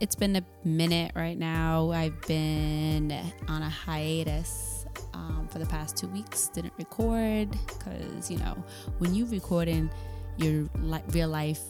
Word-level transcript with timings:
it's 0.00 0.14
been 0.14 0.36
a 0.36 0.44
minute 0.64 1.12
right 1.14 1.38
now. 1.38 1.90
I've 1.90 2.20
been 2.22 3.12
on 3.48 3.62
a 3.62 3.68
hiatus 3.68 4.86
um, 5.12 5.48
for 5.50 5.58
the 5.58 5.66
past 5.66 5.96
two 5.96 6.08
weeks. 6.08 6.48
Didn't 6.48 6.72
record 6.78 7.50
because 7.50 8.30
you 8.30 8.38
know 8.38 8.62
when 8.98 9.14
you 9.14 9.26
recording 9.26 9.90
your 10.36 10.68
li- 10.80 11.02
real 11.10 11.28
life 11.28 11.60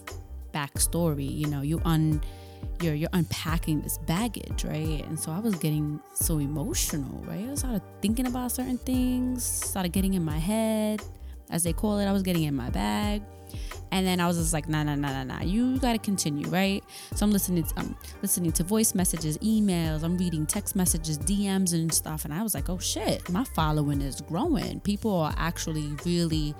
backstory, 0.52 1.30
you 1.30 1.46
know 1.48 1.60
you 1.60 1.80
un 1.84 2.20
you're 2.80 2.94
you're 2.94 3.10
unpacking 3.12 3.82
this 3.82 3.98
baggage, 3.98 4.64
right? 4.64 5.04
And 5.06 5.18
so 5.18 5.30
I 5.32 5.38
was 5.38 5.54
getting 5.56 6.00
so 6.14 6.38
emotional, 6.38 7.22
right? 7.24 7.48
I 7.50 7.54
started 7.54 7.82
thinking 8.00 8.26
about 8.26 8.52
certain 8.52 8.78
things, 8.78 9.44
started 9.44 9.92
getting 9.92 10.14
in 10.14 10.24
my 10.24 10.38
head, 10.38 11.02
as 11.50 11.62
they 11.62 11.72
call 11.72 11.98
it. 11.98 12.06
I 12.06 12.12
was 12.12 12.22
getting 12.22 12.44
in 12.44 12.54
my 12.54 12.70
bag. 12.70 13.22
And 13.92 14.06
then 14.06 14.20
I 14.20 14.26
was 14.26 14.36
just 14.36 14.52
like, 14.52 14.68
nah, 14.68 14.82
nah, 14.82 14.94
nah, 14.94 15.22
nah, 15.22 15.24
nah. 15.24 15.42
You 15.42 15.78
gotta 15.78 15.98
continue, 15.98 16.48
right? 16.48 16.82
So 17.14 17.24
I'm 17.24 17.32
listening. 17.32 17.64
To, 17.64 17.74
I'm 17.78 17.96
listening 18.22 18.52
to 18.52 18.64
voice 18.64 18.94
messages, 18.94 19.38
emails. 19.38 20.02
I'm 20.02 20.16
reading 20.16 20.46
text 20.46 20.74
messages, 20.74 21.18
DMs, 21.18 21.74
and 21.74 21.92
stuff. 21.92 22.24
And 22.24 22.34
I 22.34 22.42
was 22.42 22.54
like, 22.54 22.68
oh 22.68 22.78
shit, 22.78 23.28
my 23.28 23.44
following 23.44 24.00
is 24.00 24.20
growing. 24.20 24.80
People 24.80 25.14
are 25.14 25.34
actually 25.36 25.94
really 26.04 26.54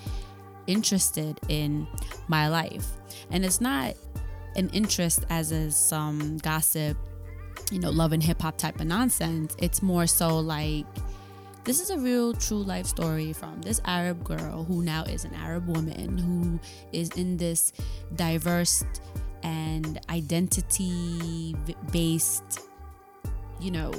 interested 0.67 1.39
in 1.49 1.87
my 2.29 2.49
life, 2.49 2.87
and 3.31 3.45
it's 3.45 3.61
not 3.61 3.95
an 4.57 4.69
interest 4.71 5.25
as 5.31 5.53
is 5.53 5.77
some 5.77 6.39
gossip, 6.39 6.97
you 7.71 7.79
know, 7.79 7.91
love 7.91 8.13
and 8.13 8.23
hip 8.23 8.41
hop 8.41 8.57
type 8.57 8.81
of 8.81 8.87
nonsense. 8.87 9.57
It's 9.59 9.83
more 9.83 10.07
so 10.07 10.39
like 10.39 10.87
this 11.65 11.81
is 11.81 11.91
a 11.91 11.99
real 11.99 12.35
true 12.35 12.63
life 12.63 12.87
story 12.87 13.33
from 13.33 13.61
this 13.63 13.81
Arab 13.87 14.23
girl 14.23 14.65
who 14.65 14.83
now 14.83 15.03
is 15.05 15.25
an 15.25 15.35
Arab 15.35 15.67
woman 15.67 16.19
who 16.19 16.61
is 16.93 17.11
in 17.11 17.37
this 17.37 17.73
diverse 18.17 18.85
and 19.43 19.99
identity 20.11 21.57
based, 21.91 22.61
you 23.61 23.71
know, 23.71 23.93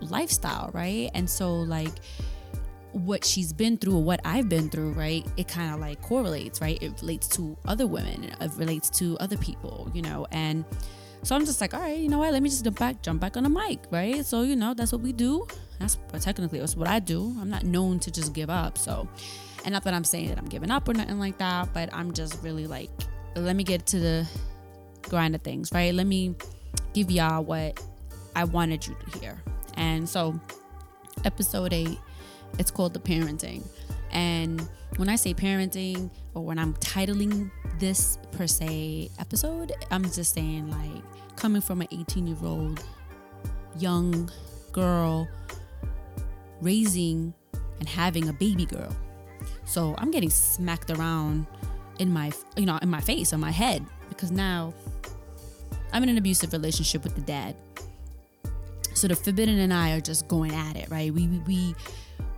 lifestyle, 0.00 0.70
right? 0.74 1.10
And 1.14 1.28
so, 1.28 1.54
like, 1.54 1.92
what 2.92 3.24
she's 3.24 3.52
been 3.52 3.76
through 3.76 3.98
what 3.98 4.20
I've 4.24 4.48
been 4.48 4.68
through, 4.68 4.92
right? 4.92 5.26
It 5.36 5.48
kind 5.48 5.74
of 5.74 5.80
like 5.80 6.00
correlates, 6.02 6.60
right? 6.60 6.80
It 6.82 7.00
relates 7.00 7.28
to 7.28 7.56
other 7.66 7.86
women, 7.86 8.24
it 8.24 8.50
relates 8.56 8.90
to 8.90 9.16
other 9.18 9.36
people, 9.36 9.90
you 9.94 10.02
know, 10.02 10.26
and 10.30 10.64
so 11.22 11.34
I'm 11.34 11.46
just 11.46 11.60
like, 11.62 11.72
all 11.72 11.80
right, 11.80 11.98
you 11.98 12.10
know 12.10 12.18
what? 12.18 12.32
Let 12.34 12.42
me 12.42 12.50
just 12.50 12.64
jump 12.64 12.78
back, 12.78 13.00
jump 13.00 13.18
back 13.18 13.38
on 13.38 13.44
the 13.44 13.48
mic, 13.48 13.80
right? 13.90 14.24
So 14.24 14.42
you 14.42 14.56
know, 14.56 14.74
that's 14.74 14.92
what 14.92 15.00
we 15.00 15.12
do. 15.12 15.46
That's 15.78 15.96
but 16.10 16.20
technically 16.22 16.60
that's 16.60 16.76
what 16.76 16.88
I 16.88 16.98
do. 16.98 17.34
I'm 17.40 17.50
not 17.50 17.64
known 17.64 17.98
to 18.00 18.10
just 18.10 18.32
give 18.32 18.50
up. 18.50 18.78
So, 18.78 19.08
and 19.64 19.72
not 19.72 19.84
that 19.84 19.94
I'm 19.94 20.04
saying 20.04 20.28
that 20.28 20.38
I'm 20.38 20.48
giving 20.48 20.70
up 20.70 20.88
or 20.88 20.94
nothing 20.94 21.18
like 21.18 21.38
that, 21.38 21.72
but 21.72 21.92
I'm 21.92 22.12
just 22.12 22.42
really 22.42 22.66
like, 22.66 22.90
let 23.36 23.56
me 23.56 23.64
get 23.64 23.86
to 23.86 23.98
the 23.98 24.28
grind 25.02 25.34
of 25.34 25.42
things, 25.42 25.70
right? 25.72 25.92
Let 25.92 26.06
me 26.06 26.34
give 26.92 27.10
y'all 27.10 27.44
what 27.44 27.82
I 28.36 28.44
wanted 28.44 28.86
you 28.86 28.94
to 28.94 29.18
hear. 29.18 29.42
And 29.76 30.08
so, 30.08 30.38
episode 31.24 31.72
eight, 31.72 31.98
it's 32.58 32.70
called 32.70 32.94
the 32.94 33.00
parenting. 33.00 33.66
And 34.12 34.68
when 34.96 35.08
I 35.08 35.16
say 35.16 35.34
parenting, 35.34 36.10
or 36.34 36.44
when 36.44 36.58
I'm 36.58 36.74
titling 36.74 37.50
this 37.78 38.18
per 38.32 38.46
se 38.46 39.10
episode, 39.18 39.72
I'm 39.90 40.04
just 40.04 40.34
saying 40.34 40.70
like 40.70 41.02
coming 41.36 41.60
from 41.60 41.80
an 41.80 41.88
18 41.90 42.26
year 42.26 42.36
old 42.42 42.84
young 43.78 44.30
girl 44.72 45.28
raising 46.60 47.34
and 47.78 47.88
having 47.88 48.28
a 48.28 48.32
baby 48.32 48.66
girl. 48.66 48.94
So 49.64 49.94
I'm 49.98 50.10
getting 50.10 50.30
smacked 50.30 50.90
around 50.90 51.46
in 51.98 52.12
my 52.12 52.32
you 52.56 52.66
know 52.66 52.78
in 52.82 52.90
my 52.90 53.00
face 53.00 53.32
on 53.32 53.40
my 53.40 53.50
head 53.50 53.84
because 54.08 54.30
now 54.30 54.74
I'm 55.92 56.02
in 56.02 56.08
an 56.08 56.18
abusive 56.18 56.52
relationship 56.52 57.04
with 57.04 57.14
the 57.14 57.22
dad. 57.22 57.56
So 58.94 59.08
the 59.08 59.16
forbidden 59.16 59.58
and 59.58 59.72
I 59.72 59.92
are 59.92 60.00
just 60.00 60.28
going 60.28 60.52
at 60.52 60.76
it, 60.76 60.88
right? 60.90 61.12
We 61.12 61.26
we, 61.26 61.38
we 61.40 61.74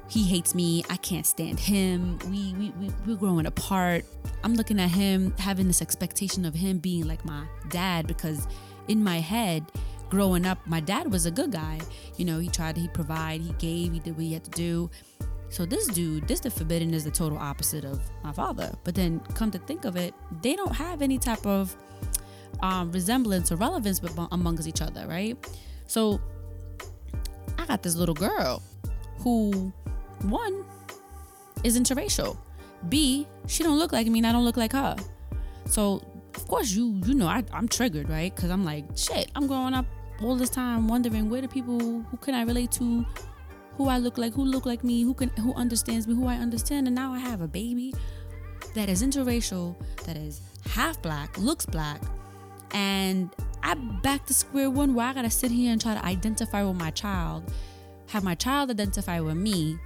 he 0.08 0.24
hates 0.24 0.54
me. 0.54 0.84
I 0.88 0.96
can't 0.96 1.26
stand 1.26 1.58
him. 1.58 2.18
We, 2.30 2.54
we, 2.54 2.70
we, 2.78 2.92
we're 3.06 3.16
growing 3.16 3.46
apart. 3.46 4.04
I'm 4.44 4.54
looking 4.54 4.78
at 4.78 4.90
him, 4.90 5.34
having 5.38 5.66
this 5.66 5.82
expectation 5.82 6.44
of 6.44 6.54
him 6.54 6.78
being 6.78 7.08
like 7.08 7.24
my 7.24 7.44
dad 7.70 8.06
because 8.06 8.46
in 8.88 9.02
my 9.02 9.18
head, 9.18 9.64
growing 10.08 10.46
up, 10.46 10.58
my 10.66 10.80
dad 10.80 11.10
was 11.10 11.26
a 11.26 11.30
good 11.30 11.52
guy. 11.52 11.80
You 12.16 12.24
know, 12.24 12.38
he 12.38 12.48
tried, 12.48 12.76
he 12.76 12.88
provide, 12.88 13.40
he 13.40 13.52
gave, 13.52 13.92
he 13.92 13.98
did 13.98 14.16
what 14.16 14.24
he 14.24 14.32
had 14.32 14.44
to 14.44 14.50
do. 14.50 14.90
So 15.48 15.64
this 15.64 15.86
dude, 15.86 16.26
this 16.26 16.40
the 16.40 16.50
forbidden 16.50 16.92
is 16.92 17.04
the 17.04 17.10
total 17.10 17.38
opposite 17.38 17.84
of 17.84 18.00
my 18.22 18.32
father. 18.32 18.72
But 18.84 18.94
then 18.94 19.20
come 19.34 19.50
to 19.52 19.58
think 19.58 19.84
of 19.84 19.96
it, 19.96 20.14
they 20.42 20.56
don't 20.56 20.74
have 20.74 21.02
any 21.02 21.18
type 21.18 21.46
of 21.46 21.74
um, 22.60 22.90
resemblance 22.92 23.52
or 23.52 23.56
relevance 23.56 24.00
amongst 24.32 24.66
each 24.66 24.82
other, 24.82 25.06
right? 25.06 25.36
So 25.86 26.20
I 27.58 27.66
got 27.66 27.82
this 27.82 27.96
little 27.96 28.14
girl 28.14 28.62
who, 29.18 29.72
one, 30.22 30.64
is 31.64 31.78
interracial. 31.78 32.36
B, 32.88 33.26
she 33.46 33.62
don't 33.62 33.78
look 33.78 33.92
like 33.92 34.06
me 34.06 34.18
and 34.18 34.26
I 34.26 34.32
don't 34.32 34.44
look 34.44 34.56
like 34.56 34.72
her. 34.72 34.96
So 35.66 36.02
of 36.34 36.46
course 36.46 36.70
you 36.72 37.00
you 37.06 37.14
know 37.14 37.26
I, 37.26 37.42
I'm 37.52 37.66
triggered, 37.66 38.08
right? 38.08 38.34
Because 38.34 38.50
I'm 38.50 38.64
like, 38.64 38.84
shit, 38.94 39.30
I'm 39.34 39.46
growing 39.46 39.74
up 39.74 39.86
all 40.22 40.36
this 40.36 40.50
time 40.50 40.88
wondering 40.88 41.28
where 41.28 41.40
the 41.40 41.48
people 41.48 41.78
who 41.78 42.16
can 42.18 42.34
I 42.34 42.42
relate 42.42 42.70
to, 42.72 43.04
who 43.76 43.88
I 43.88 43.98
look 43.98 44.18
like, 44.18 44.32
who 44.32 44.44
look 44.44 44.66
like 44.66 44.82
me, 44.82 45.02
who 45.02 45.14
can 45.14 45.28
who 45.30 45.54
understands 45.54 46.06
me, 46.06 46.14
who 46.14 46.26
I 46.26 46.36
understand, 46.36 46.86
and 46.86 46.96
now 46.96 47.12
I 47.12 47.18
have 47.18 47.40
a 47.40 47.48
baby 47.48 47.94
that 48.74 48.88
is 48.88 49.02
interracial, 49.02 49.76
that 50.04 50.16
is 50.16 50.40
half 50.70 51.00
black, 51.02 51.36
looks 51.38 51.66
black, 51.66 52.00
and 52.72 53.30
I'm 53.62 54.00
back 54.00 54.26
to 54.26 54.34
square 54.34 54.70
one 54.70 54.94
where 54.94 55.06
I 55.06 55.12
gotta 55.12 55.30
sit 55.30 55.50
here 55.50 55.72
and 55.72 55.80
try 55.80 55.94
to 55.94 56.04
identify 56.04 56.62
with 56.62 56.76
my 56.76 56.90
child, 56.90 57.44
have 58.08 58.24
my 58.24 58.34
child 58.34 58.70
identify 58.70 59.20
with 59.20 59.36
me, 59.36 59.78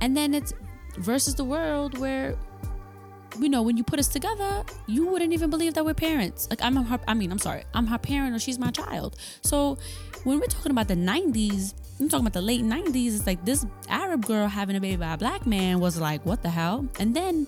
and 0.00 0.16
then 0.16 0.34
it's 0.34 0.52
versus 0.98 1.34
the 1.34 1.44
world 1.44 1.98
where 1.98 2.36
you 3.40 3.48
know, 3.48 3.62
when 3.62 3.76
you 3.76 3.84
put 3.84 3.98
us 3.98 4.08
together, 4.08 4.64
you 4.86 5.06
wouldn't 5.06 5.32
even 5.32 5.50
believe 5.50 5.74
that 5.74 5.84
we're 5.84 5.94
parents. 5.94 6.48
Like 6.50 6.62
I'm 6.62 6.76
her, 6.76 7.00
I 7.06 7.14
mean, 7.14 7.30
I'm 7.30 7.38
sorry, 7.38 7.64
I'm 7.74 7.86
her 7.86 7.98
parent 7.98 8.34
or 8.34 8.38
she's 8.38 8.58
my 8.58 8.70
child. 8.70 9.16
So 9.42 9.78
when 10.24 10.40
we're 10.40 10.46
talking 10.46 10.72
about 10.72 10.88
the 10.88 10.94
90s, 10.94 11.74
I'm 11.98 12.08
talking 12.08 12.26
about 12.26 12.34
the 12.34 12.42
late 12.42 12.62
90s. 12.62 13.16
It's 13.16 13.26
like 13.26 13.44
this 13.44 13.66
Arab 13.88 14.26
girl 14.26 14.48
having 14.48 14.76
a 14.76 14.80
baby 14.80 14.96
by 14.96 15.14
a 15.14 15.18
black 15.18 15.46
man 15.46 15.80
was 15.80 15.98
like, 15.98 16.24
what 16.26 16.42
the 16.42 16.50
hell? 16.50 16.86
And 16.98 17.14
then 17.14 17.46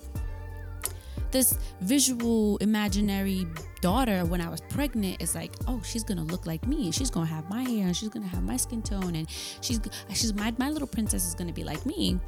this 1.30 1.58
visual 1.80 2.56
imaginary 2.58 3.46
daughter 3.80 4.24
when 4.24 4.40
I 4.40 4.48
was 4.48 4.60
pregnant 4.62 5.22
is 5.22 5.34
like, 5.34 5.52
oh, 5.66 5.82
she's 5.84 6.02
gonna 6.04 6.24
look 6.24 6.46
like 6.46 6.66
me. 6.66 6.90
She's 6.90 7.10
gonna 7.10 7.26
have 7.26 7.48
my 7.50 7.62
hair 7.62 7.86
and 7.86 7.96
she's 7.96 8.08
gonna 8.08 8.26
have 8.26 8.42
my 8.42 8.56
skin 8.56 8.82
tone 8.82 9.14
and 9.14 9.28
she's 9.60 9.80
she's 10.12 10.34
my 10.34 10.54
my 10.58 10.70
little 10.70 10.88
princess 10.88 11.26
is 11.26 11.34
gonna 11.34 11.52
be 11.52 11.64
like 11.64 11.84
me. 11.84 12.18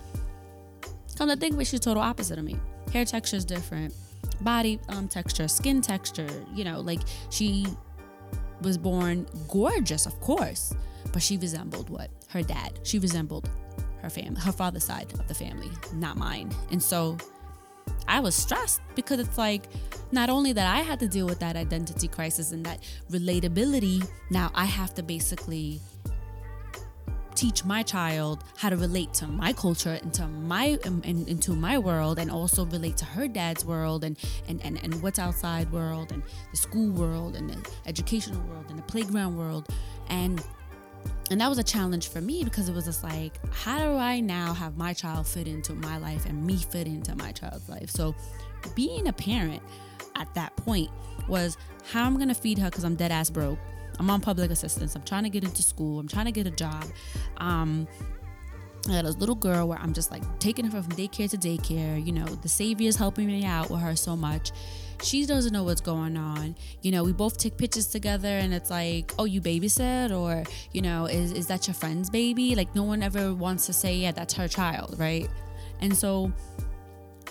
Come 1.16 1.28
to 1.28 1.36
think 1.36 1.54
of 1.54 1.60
it, 1.60 1.66
she's 1.66 1.80
total 1.80 2.02
opposite 2.02 2.38
of 2.38 2.44
me. 2.44 2.56
Hair 2.92 3.04
texture 3.04 3.36
is 3.36 3.44
different, 3.44 3.94
body 4.40 4.80
um, 4.88 5.08
texture, 5.08 5.48
skin 5.48 5.80
texture. 5.80 6.28
You 6.54 6.64
know, 6.64 6.80
like 6.80 7.00
she 7.30 7.66
was 8.62 8.76
born 8.76 9.26
gorgeous, 9.48 10.06
of 10.06 10.20
course, 10.20 10.74
but 11.12 11.22
she 11.22 11.36
resembled 11.36 11.88
what 11.88 12.10
her 12.28 12.42
dad. 12.42 12.78
She 12.82 12.98
resembled 12.98 13.48
her 14.02 14.10
family, 14.10 14.40
her 14.40 14.52
father's 14.52 14.84
side 14.84 15.12
of 15.12 15.26
the 15.28 15.34
family, 15.34 15.70
not 15.94 16.16
mine. 16.16 16.50
And 16.70 16.82
so 16.82 17.16
I 18.08 18.20
was 18.20 18.34
stressed 18.34 18.80
because 18.94 19.20
it's 19.20 19.38
like 19.38 19.64
not 20.12 20.28
only 20.28 20.52
that 20.52 20.66
I 20.66 20.80
had 20.80 20.98
to 21.00 21.08
deal 21.08 21.26
with 21.26 21.38
that 21.40 21.56
identity 21.56 22.08
crisis 22.08 22.52
and 22.52 22.64
that 22.66 22.80
relatability, 23.10 24.06
now 24.30 24.50
I 24.54 24.64
have 24.64 24.94
to 24.94 25.02
basically 25.02 25.80
teach 27.40 27.64
my 27.64 27.82
child 27.82 28.44
how 28.58 28.68
to 28.68 28.76
relate 28.76 29.14
to 29.14 29.26
my 29.26 29.50
culture 29.50 29.94
into 30.02 30.28
my 30.28 30.78
um, 30.84 31.00
in, 31.06 31.26
into 31.26 31.52
my 31.52 31.78
world 31.78 32.18
and 32.18 32.30
also 32.30 32.66
relate 32.66 32.98
to 32.98 33.06
her 33.06 33.26
dad's 33.26 33.64
world 33.64 34.04
and, 34.04 34.18
and 34.46 34.60
and 34.62 34.78
and 34.84 35.02
what's 35.02 35.18
outside 35.18 35.72
world 35.72 36.12
and 36.12 36.22
the 36.50 36.56
school 36.58 36.90
world 36.92 37.36
and 37.36 37.48
the 37.48 37.70
educational 37.86 38.42
world 38.42 38.66
and 38.68 38.78
the 38.78 38.82
playground 38.82 39.38
world. 39.38 39.66
And 40.10 40.44
and 41.30 41.40
that 41.40 41.48
was 41.48 41.56
a 41.56 41.64
challenge 41.64 42.08
for 42.08 42.20
me 42.20 42.44
because 42.44 42.68
it 42.68 42.74
was 42.74 42.84
just 42.84 43.02
like 43.02 43.32
how 43.54 43.78
do 43.78 43.96
i 43.96 44.20
now 44.20 44.52
have 44.52 44.76
my 44.76 44.92
child 44.92 45.26
fit 45.26 45.48
into 45.48 45.72
my 45.72 45.96
life 45.96 46.26
and 46.26 46.44
me 46.44 46.56
fit 46.56 46.86
into 46.86 47.16
my 47.16 47.32
child's 47.32 47.70
life? 47.70 47.88
So 47.88 48.14
being 48.74 49.08
a 49.08 49.14
parent 49.14 49.62
at 50.14 50.32
that 50.34 50.54
point 50.56 50.90
was 51.26 51.56
how 51.90 52.04
i'm 52.04 52.18
gonna 52.18 52.34
feed 52.34 52.58
her 52.58 52.68
because 52.68 52.84
i'm 52.84 52.96
dead 52.96 53.10
ass 53.10 53.30
broke 53.30 53.58
I'm 54.00 54.08
on 54.08 54.22
public 54.22 54.50
assistance. 54.50 54.96
I'm 54.96 55.02
trying 55.02 55.24
to 55.24 55.28
get 55.28 55.44
into 55.44 55.62
school. 55.62 56.00
I'm 56.00 56.08
trying 56.08 56.24
to 56.24 56.32
get 56.32 56.46
a 56.46 56.50
job. 56.50 56.86
Um, 57.36 57.86
I 58.88 58.92
had 58.92 59.04
a 59.04 59.10
little 59.10 59.34
girl 59.34 59.68
where 59.68 59.78
I'm 59.78 59.92
just 59.92 60.10
like 60.10 60.22
taking 60.38 60.64
her 60.64 60.82
from 60.82 60.90
daycare 60.92 61.28
to 61.30 61.36
daycare. 61.36 62.04
You 62.04 62.12
know, 62.12 62.24
the 62.24 62.48
savior 62.48 62.88
is 62.88 62.96
helping 62.96 63.26
me 63.26 63.44
out 63.44 63.68
with 63.68 63.80
her 63.80 63.94
so 63.94 64.16
much. 64.16 64.52
She 65.02 65.26
doesn't 65.26 65.52
know 65.52 65.64
what's 65.64 65.82
going 65.82 66.16
on. 66.16 66.56
You 66.80 66.92
know, 66.92 67.04
we 67.04 67.12
both 67.12 67.36
take 67.36 67.58
pictures 67.58 67.88
together 67.88 68.28
and 68.28 68.54
it's 68.54 68.70
like, 68.70 69.12
oh, 69.18 69.26
you 69.26 69.42
babysit? 69.42 70.18
Or, 70.18 70.44
you 70.72 70.80
know, 70.80 71.04
is, 71.04 71.32
is 71.32 71.46
that 71.48 71.66
your 71.66 71.74
friend's 71.74 72.08
baby? 72.08 72.54
Like, 72.54 72.74
no 72.74 72.84
one 72.84 73.02
ever 73.02 73.34
wants 73.34 73.66
to 73.66 73.74
say, 73.74 73.96
yeah, 73.96 74.12
that's 74.12 74.32
her 74.32 74.48
child, 74.48 74.96
right? 74.98 75.28
And 75.82 75.94
so, 75.94 76.32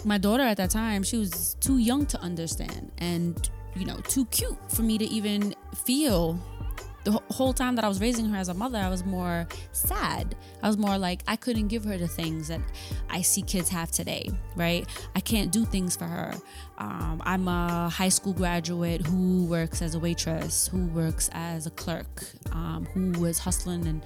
my 0.05 0.19
daughter 0.19 0.43
at 0.43 0.57
that 0.57 0.69
time, 0.69 1.01
she 1.01 1.17
was 1.17 1.55
too 1.55 1.79
young 1.79 2.05
to 2.07 2.21
understand 2.21 2.91
and, 2.99 3.49
you 3.75 3.85
know, 3.85 3.97
too 4.01 4.25
cute 4.27 4.71
for 4.71 4.83
me 4.83 4.99
to 4.99 5.05
even 5.05 5.55
feel 5.83 6.39
the 7.03 7.11
whole 7.29 7.53
time 7.53 7.75
that 7.75 7.85
I 7.85 7.87
was 7.87 8.01
raising 8.01 8.25
her 8.29 8.37
as 8.37 8.49
a 8.49 8.53
mother, 8.53 8.77
I 8.77 8.89
was 8.89 9.05
more 9.05 9.47
sad. 9.71 10.35
I 10.61 10.67
was 10.67 10.77
more 10.77 10.97
like 10.97 11.23
I 11.27 11.35
couldn't 11.35 11.67
give 11.67 11.85
her 11.85 11.97
the 11.97 12.07
things 12.07 12.49
that 12.49 12.61
I 13.09 13.21
see 13.21 13.41
kids 13.41 13.69
have 13.69 13.91
today, 13.91 14.29
right? 14.55 14.85
I 15.15 15.19
can't 15.21 15.51
do 15.51 15.65
things 15.65 15.95
for 15.95 16.05
her. 16.05 16.33
Um, 16.77 17.21
I'm 17.25 17.47
a 17.47 17.89
high 17.89 18.09
school 18.09 18.33
graduate 18.33 19.05
who 19.05 19.45
works 19.45 19.81
as 19.81 19.95
a 19.95 19.99
waitress, 19.99 20.67
who 20.67 20.87
works 20.87 21.29
as 21.33 21.65
a 21.65 21.71
clerk, 21.71 22.25
um, 22.51 22.87
who 22.93 23.25
is 23.25 23.39
hustling 23.39 23.87
and 23.87 24.03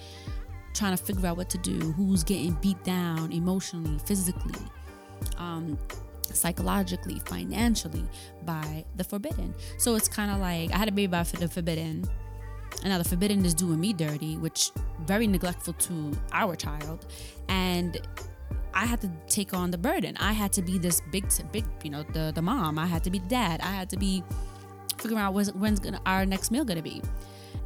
trying 0.74 0.96
to 0.96 1.04
figure 1.04 1.28
out 1.28 1.38
what 1.38 1.50
to 1.52 1.58
do, 1.58 1.80
who's 1.94 2.24
getting 2.24 2.54
beat 2.62 2.84
down 2.84 3.32
emotionally, 3.32 4.00
physically. 4.06 4.60
Um, 5.38 5.78
psychologically, 6.32 7.20
financially 7.26 8.04
by 8.44 8.84
the 8.96 9.04
forbidden. 9.04 9.54
So 9.78 9.96
it's 9.96 10.08
kind 10.08 10.32
of 10.32 10.40
like 10.40 10.72
I 10.72 10.78
had 10.78 10.88
a 10.88 10.92
baby 10.92 11.08
by 11.08 11.24
the 11.24 11.48
forbidden 11.48 12.10
and 12.82 12.90
now 12.90 12.98
the 12.98 13.04
forbidden 13.04 13.46
is 13.46 13.54
doing 13.54 13.80
me 13.80 13.94
dirty, 13.94 14.38
which 14.38 14.72
very 15.02 15.28
neglectful 15.28 15.74
to 15.74 16.12
our 16.32 16.56
child. 16.56 17.06
And 17.48 18.02
I 18.74 18.86
had 18.86 19.02
to 19.02 19.12
take 19.28 19.54
on 19.54 19.72
the 19.72 19.78
burden. 19.78 20.18
I 20.20 20.34
had 20.34 20.52
to 20.54 20.62
be 20.62 20.78
this 20.78 21.02
big, 21.12 21.26
big, 21.52 21.66
you 21.84 21.92
know, 21.92 22.04
the 22.04 22.32
the 22.34 22.42
mom. 22.42 22.80
I 22.80 22.86
had 22.86 23.04
to 23.04 23.12
be 23.12 23.20
the 23.20 23.28
dad. 23.28 23.62
I 23.62 23.72
had 23.72 23.90
to 23.92 23.98
be 23.98 24.24
figuring 24.98 25.22
out 25.22 25.34
when's, 25.34 25.54
when's 25.54 25.80
gonna, 25.80 26.02
our 26.06 26.26
next 26.26 26.52
meal 26.52 26.66
gonna 26.66 26.82
be. 26.82 27.02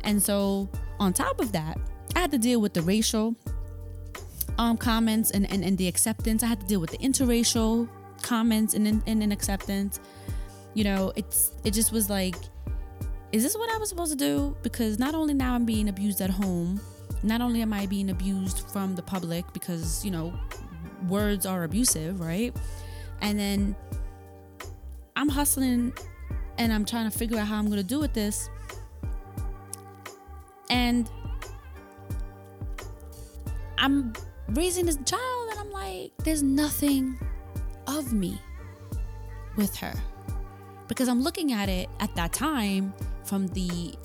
And 0.04 0.22
so 0.22 0.70
on 1.00 1.14
top 1.14 1.40
of 1.40 1.52
that, 1.52 1.80
I 2.16 2.20
had 2.20 2.32
to 2.32 2.38
deal 2.38 2.60
with 2.60 2.74
the 2.74 2.82
racial 2.82 3.36
um, 4.58 4.78
comments 4.78 5.32
and, 5.32 5.50
and, 5.52 5.64
and 5.64 5.78
the 5.78 5.88
acceptance. 5.88 6.44
I 6.44 6.48
had 6.48 6.60
to 6.62 6.68
deal 6.68 6.80
with 6.80 6.92
the 6.92 6.98
interracial 6.98 7.88
comments 8.22 8.74
and, 8.74 8.88
and, 8.88 9.04
and 9.06 9.32
acceptance. 9.32 10.00
You 10.74 10.84
know, 10.84 11.14
it's 11.16 11.54
it 11.64 11.72
just 11.72 11.92
was 11.92 12.10
like 12.10 12.36
is 13.32 13.44
this 13.44 13.58
what 13.58 13.70
I 13.70 13.78
was 13.78 13.90
supposed 13.90 14.12
to 14.12 14.18
do? 14.18 14.56
Because 14.64 15.00
not 15.00 15.14
only 15.14 15.34
now 15.34 15.54
I'm 15.54 15.66
being 15.66 15.90
abused 15.90 16.22
at 16.22 16.30
home, 16.30 16.80
not 17.24 17.42
only 17.42 17.62
am 17.62 17.74
I 17.74 17.86
being 17.86 18.10
abused 18.10 18.70
from 18.70 18.96
the 18.96 19.02
public 19.02 19.52
because, 19.54 20.06
you 20.06 20.12
know, 20.12 20.34
words 21.08 21.46
are 21.46 21.64
abusive, 21.64 22.20
right? 22.22 22.56
And 23.22 23.38
then 23.38 23.76
I'm 25.16 25.30
hustling 25.30 25.94
and 26.58 26.72
I'm 26.72 26.86
trying 26.86 27.10
to 27.10 27.18
figure 27.18 27.38
out 27.38 27.48
how 27.48 27.58
I'm 27.58 27.66
going 27.66 27.82
to 27.82 27.88
do 27.88 28.00
with 28.00 28.14
this. 28.14 28.50
And 30.70 31.10
I'm 33.78 34.14
raising 34.50 34.86
this 34.86 34.98
child 35.06 35.50
and 35.52 35.60
I'm 35.60 35.72
like, 35.72 36.12
there's 36.24 36.44
nothing 36.44 37.20
of 37.88 38.14
me 38.14 38.40
with 39.56 39.76
her. 39.78 39.94
Because 40.88 41.10
I'm 41.10 41.22
looking 41.22 41.52
at 41.52 41.68
it 41.68 41.90
at 42.00 42.16
that 42.16 42.32
time 42.32 42.94
from 43.28 43.48
the 43.50 43.96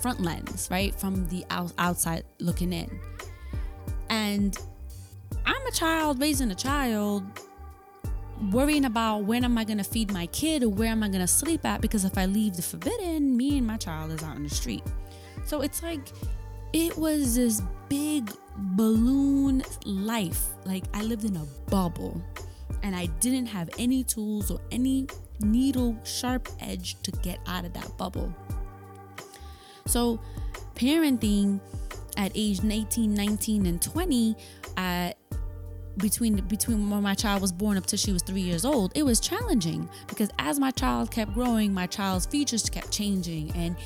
front 0.00 0.20
lens, 0.20 0.68
right? 0.70 0.94
From 0.94 1.26
the 1.28 1.44
out- 1.50 1.72
outside 1.78 2.24
looking 2.38 2.72
in. 2.72 3.00
And 4.08 4.56
I'm 5.44 5.66
a 5.66 5.72
child 5.72 6.20
raising 6.20 6.50
a 6.50 6.54
child 6.54 7.24
worrying 8.50 8.84
about 8.84 9.24
when 9.24 9.44
am 9.44 9.58
I 9.58 9.64
going 9.64 9.78
to 9.78 9.84
feed 9.84 10.12
my 10.12 10.26
kid 10.26 10.62
or 10.62 10.68
where 10.68 10.88
am 10.88 11.02
I 11.02 11.08
going 11.08 11.20
to 11.20 11.26
sleep 11.26 11.64
at 11.64 11.80
because 11.80 12.04
if 12.04 12.16
I 12.16 12.26
leave 12.26 12.54
the 12.54 12.62
forbidden, 12.62 13.36
me 13.36 13.58
and 13.58 13.66
my 13.66 13.76
child 13.76 14.12
is 14.12 14.22
out 14.22 14.36
in 14.36 14.44
the 14.44 14.50
street. 14.50 14.84
So 15.44 15.62
it's 15.62 15.82
like 15.82 16.12
it 16.72 16.96
was 16.96 17.36
this 17.36 17.62
big 17.88 18.30
balloon 18.56 19.62
life. 19.84 20.44
Like 20.64 20.84
I 20.94 21.02
lived 21.02 21.24
in 21.24 21.36
a 21.36 21.46
bubble 21.70 22.22
and 22.82 22.94
I 22.94 23.06
didn't 23.20 23.46
have 23.46 23.70
any 23.78 24.04
tools 24.04 24.50
or 24.50 24.60
any 24.70 25.08
needle 25.40 25.96
sharp 26.04 26.48
edge 26.60 27.00
to 27.02 27.10
get 27.10 27.38
out 27.46 27.64
of 27.64 27.72
that 27.72 27.96
bubble. 27.96 28.32
So, 29.88 30.20
parenting 30.74 31.60
at 32.16 32.32
age 32.34 32.60
18, 32.64 33.14
19, 33.14 33.66
and 33.66 33.80
20, 33.80 34.36
at 34.76 35.18
between 35.98 36.36
between 36.42 36.88
when 36.90 37.02
my 37.02 37.14
child 37.14 37.42
was 37.42 37.50
born 37.50 37.76
up 37.76 37.84
to 37.86 37.96
she 37.96 38.12
was 38.12 38.22
three 38.22 38.40
years 38.40 38.64
old, 38.64 38.92
it 38.94 39.02
was 39.02 39.20
challenging 39.20 39.88
because 40.06 40.30
as 40.38 40.60
my 40.60 40.70
child 40.70 41.10
kept 41.10 41.34
growing, 41.34 41.74
my 41.74 41.86
child's 41.86 42.26
features 42.26 42.68
kept 42.70 42.90
changing, 42.92 43.50
and 43.56 43.76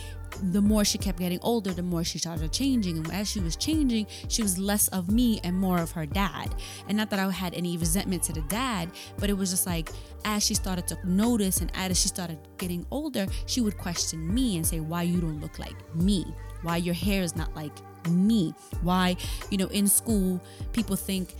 the 0.42 0.60
more 0.60 0.84
she 0.84 0.98
kept 0.98 1.18
getting 1.18 1.38
older, 1.42 1.72
the 1.72 1.82
more 1.82 2.02
she 2.04 2.18
started 2.18 2.52
changing. 2.52 2.96
And 2.96 3.12
as 3.12 3.30
she 3.30 3.40
was 3.40 3.56
changing, 3.56 4.06
she 4.28 4.42
was 4.42 4.58
less 4.58 4.88
of 4.88 5.10
me 5.10 5.40
and 5.44 5.56
more 5.56 5.78
of 5.78 5.92
her 5.92 6.06
dad. 6.06 6.54
And 6.88 6.96
not 6.96 7.10
that 7.10 7.18
I 7.18 7.30
had 7.30 7.54
any 7.54 7.76
resentment 7.76 8.22
to 8.24 8.32
the 8.32 8.42
dad, 8.42 8.90
but 9.18 9.30
it 9.30 9.34
was 9.34 9.50
just 9.50 9.66
like 9.66 9.90
as 10.24 10.44
she 10.44 10.54
started 10.54 10.86
to 10.88 10.98
notice 11.04 11.60
and 11.60 11.70
as 11.74 12.00
she 12.00 12.08
started 12.08 12.38
getting 12.58 12.84
older, 12.90 13.26
she 13.46 13.60
would 13.60 13.78
question 13.78 14.32
me 14.32 14.56
and 14.56 14.66
say, 14.66 14.80
Why 14.80 15.02
you 15.02 15.20
don't 15.20 15.40
look 15.40 15.58
like 15.58 15.76
me? 15.94 16.26
Why 16.62 16.76
your 16.76 16.94
hair 16.94 17.22
is 17.22 17.36
not 17.36 17.54
like 17.54 17.72
me? 18.08 18.54
Why, 18.82 19.16
you 19.50 19.58
know, 19.58 19.68
in 19.68 19.86
school, 19.86 20.40
people 20.72 20.96
think 20.96 21.34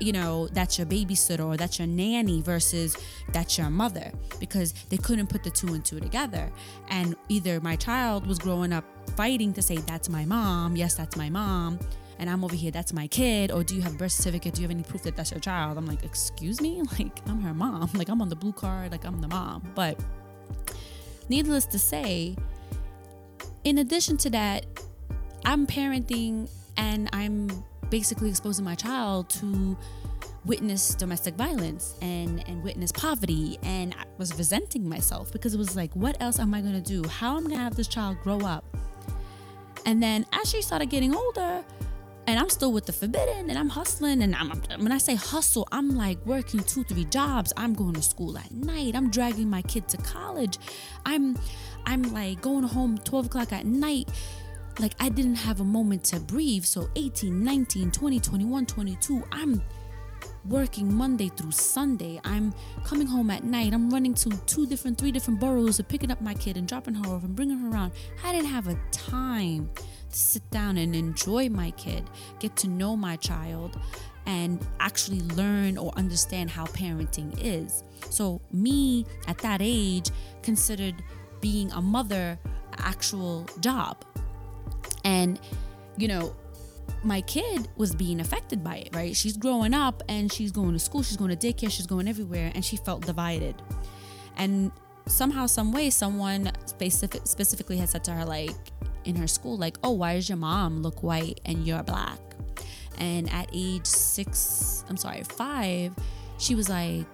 you 0.00 0.12
know, 0.12 0.48
that's 0.48 0.78
your 0.78 0.86
babysitter 0.86 1.44
or 1.46 1.56
that's 1.56 1.78
your 1.78 1.88
nanny 1.88 2.40
versus 2.40 2.96
that's 3.32 3.58
your 3.58 3.70
mother 3.70 4.12
because 4.38 4.72
they 4.88 4.96
couldn't 4.96 5.28
put 5.28 5.44
the 5.44 5.50
two 5.50 5.68
and 5.74 5.84
two 5.84 6.00
together. 6.00 6.50
And 6.88 7.16
either 7.28 7.60
my 7.60 7.76
child 7.76 8.26
was 8.26 8.38
growing 8.38 8.72
up 8.72 8.84
fighting 9.16 9.52
to 9.54 9.62
say, 9.62 9.76
that's 9.76 10.08
my 10.08 10.24
mom, 10.24 10.76
yes, 10.76 10.94
that's 10.94 11.16
my 11.16 11.28
mom, 11.28 11.78
and 12.18 12.28
I'm 12.28 12.44
over 12.44 12.54
here, 12.54 12.70
that's 12.70 12.92
my 12.92 13.06
kid, 13.06 13.50
or 13.50 13.64
do 13.64 13.74
you 13.74 13.82
have 13.82 13.94
a 13.94 13.96
birth 13.96 14.12
certificate? 14.12 14.54
Do 14.54 14.60
you 14.60 14.68
have 14.68 14.70
any 14.70 14.82
proof 14.82 15.02
that 15.04 15.16
that's 15.16 15.30
your 15.30 15.40
child? 15.40 15.78
I'm 15.78 15.86
like, 15.86 16.04
excuse 16.04 16.60
me? 16.60 16.82
Like, 16.98 17.18
I'm 17.26 17.40
her 17.40 17.54
mom. 17.54 17.90
Like, 17.94 18.08
I'm 18.08 18.20
on 18.20 18.28
the 18.28 18.36
blue 18.36 18.52
card, 18.52 18.92
like, 18.92 19.04
I'm 19.04 19.20
the 19.20 19.28
mom. 19.28 19.72
But 19.74 19.98
needless 21.28 21.64
to 21.66 21.78
say, 21.78 22.36
in 23.64 23.78
addition 23.78 24.16
to 24.18 24.30
that, 24.30 24.66
I'm 25.44 25.66
parenting 25.66 26.50
and 26.76 27.08
I'm 27.12 27.48
basically 27.90 28.30
exposing 28.30 28.64
my 28.64 28.74
child 28.74 29.28
to 29.30 29.76
witness 30.44 30.94
domestic 30.94 31.34
violence 31.34 31.94
and 32.00 32.46
and 32.48 32.62
witness 32.62 32.92
poverty. 32.92 33.58
And 33.62 33.94
I 33.98 34.04
was 34.18 34.36
resenting 34.38 34.88
myself 34.88 35.32
because 35.32 35.54
it 35.54 35.58
was 35.58 35.76
like 35.76 35.94
what 35.94 36.20
else 36.20 36.38
am 36.38 36.54
I 36.54 36.60
going 36.60 36.80
to 36.80 36.80
do? 36.80 37.06
How 37.08 37.36
am 37.36 37.46
I 37.46 37.48
going 37.48 37.58
to 37.58 37.64
have 37.64 37.76
this 37.76 37.88
child 37.88 38.18
grow 38.22 38.40
up? 38.40 38.64
And 39.86 40.02
then 40.02 40.26
as 40.32 40.50
she 40.50 40.62
started 40.62 40.90
getting 40.90 41.14
older 41.14 41.64
and 42.26 42.38
I'm 42.38 42.48
still 42.48 42.72
with 42.72 42.86
the 42.86 42.92
forbidden 42.92 43.50
and 43.50 43.58
I'm 43.58 43.68
hustling 43.68 44.22
and 44.22 44.34
I'm 44.36 44.50
when 44.78 44.92
I 44.92 44.98
say 44.98 45.14
hustle 45.14 45.66
I'm 45.72 45.90
like 45.90 46.24
working 46.24 46.60
two 46.60 46.84
three 46.84 47.04
jobs. 47.04 47.52
I'm 47.56 47.74
going 47.74 47.94
to 47.94 48.02
school 48.02 48.38
at 48.38 48.50
night. 48.52 48.94
I'm 48.94 49.10
dragging 49.10 49.50
my 49.50 49.62
kid 49.62 49.88
to 49.88 49.96
college. 49.98 50.58
I'm 51.04 51.38
I'm 51.86 52.02
like 52.12 52.40
going 52.40 52.64
home 52.64 52.98
12 52.98 53.26
o'clock 53.26 53.52
at 53.52 53.66
night 53.66 54.08
like 54.78 54.94
I 55.00 55.08
didn't 55.08 55.36
have 55.36 55.60
a 55.60 55.64
moment 55.64 56.04
to 56.04 56.20
breathe. 56.20 56.64
So 56.64 56.88
18, 56.96 57.42
19, 57.42 57.90
20, 57.90 58.20
21, 58.20 58.66
22, 58.66 59.24
I'm 59.32 59.62
working 60.44 60.92
Monday 60.94 61.28
through 61.28 61.52
Sunday. 61.52 62.20
I'm 62.24 62.54
coming 62.84 63.06
home 63.06 63.30
at 63.30 63.44
night. 63.44 63.72
I'm 63.72 63.90
running 63.90 64.14
to 64.14 64.30
two 64.46 64.66
different, 64.66 64.98
three 64.98 65.12
different 65.12 65.40
boroughs 65.40 65.78
of 65.78 65.88
picking 65.88 66.10
up 66.10 66.20
my 66.20 66.34
kid 66.34 66.56
and 66.56 66.66
dropping 66.66 66.94
her 66.94 67.06
off 67.10 67.24
and 67.24 67.34
bringing 67.34 67.58
her 67.58 67.70
around. 67.70 67.92
I 68.24 68.32
didn't 68.32 68.48
have 68.48 68.68
a 68.68 68.78
time 68.90 69.70
to 69.74 70.16
sit 70.16 70.48
down 70.50 70.76
and 70.76 70.94
enjoy 70.94 71.48
my 71.48 71.70
kid, 71.72 72.08
get 72.38 72.56
to 72.56 72.68
know 72.68 72.96
my 72.96 73.16
child, 73.16 73.78
and 74.26 74.64
actually 74.78 75.20
learn 75.34 75.78
or 75.78 75.92
understand 75.96 76.50
how 76.50 76.64
parenting 76.66 77.34
is. 77.42 77.84
So, 78.10 78.40
me 78.52 79.06
at 79.26 79.38
that 79.38 79.60
age 79.62 80.10
considered 80.42 81.02
being 81.40 81.70
a 81.72 81.80
mother 81.80 82.38
actual 82.78 83.46
job 83.60 84.04
and, 85.04 85.40
you 85.96 86.08
know, 86.08 86.34
my 87.02 87.20
kid 87.22 87.68
was 87.76 87.94
being 87.94 88.20
affected 88.20 88.62
by 88.62 88.76
it, 88.76 88.94
right? 88.94 89.16
She's 89.16 89.36
growing 89.36 89.74
up 89.74 90.02
and 90.08 90.30
she's 90.30 90.52
going 90.52 90.72
to 90.72 90.78
school, 90.78 91.02
she's 91.02 91.16
going 91.16 91.36
to 91.36 91.36
daycare, 91.36 91.70
she's 91.70 91.86
going 91.86 92.08
everywhere, 92.08 92.52
and 92.54 92.64
she 92.64 92.76
felt 92.76 93.06
divided. 93.06 93.54
And 94.36 94.70
somehow, 95.06 95.46
some 95.46 95.72
way, 95.72 95.90
someone 95.90 96.50
specific, 96.66 97.22
specifically 97.24 97.78
had 97.78 97.88
said 97.88 98.04
to 98.04 98.12
her, 98.12 98.24
like, 98.24 98.54
in 99.04 99.16
her 99.16 99.26
school, 99.26 99.56
like, 99.56 99.78
oh, 99.82 99.92
why 99.92 100.14
does 100.14 100.28
your 100.28 100.38
mom 100.38 100.82
look 100.82 101.02
white 101.02 101.40
and 101.46 101.66
you're 101.66 101.82
black? 101.82 102.18
And 102.98 103.30
at 103.32 103.48
age 103.52 103.86
six, 103.86 104.84
I'm 104.88 104.96
sorry, 104.96 105.22
five, 105.22 105.92
she 106.38 106.54
was 106.54 106.68
like, 106.68 107.06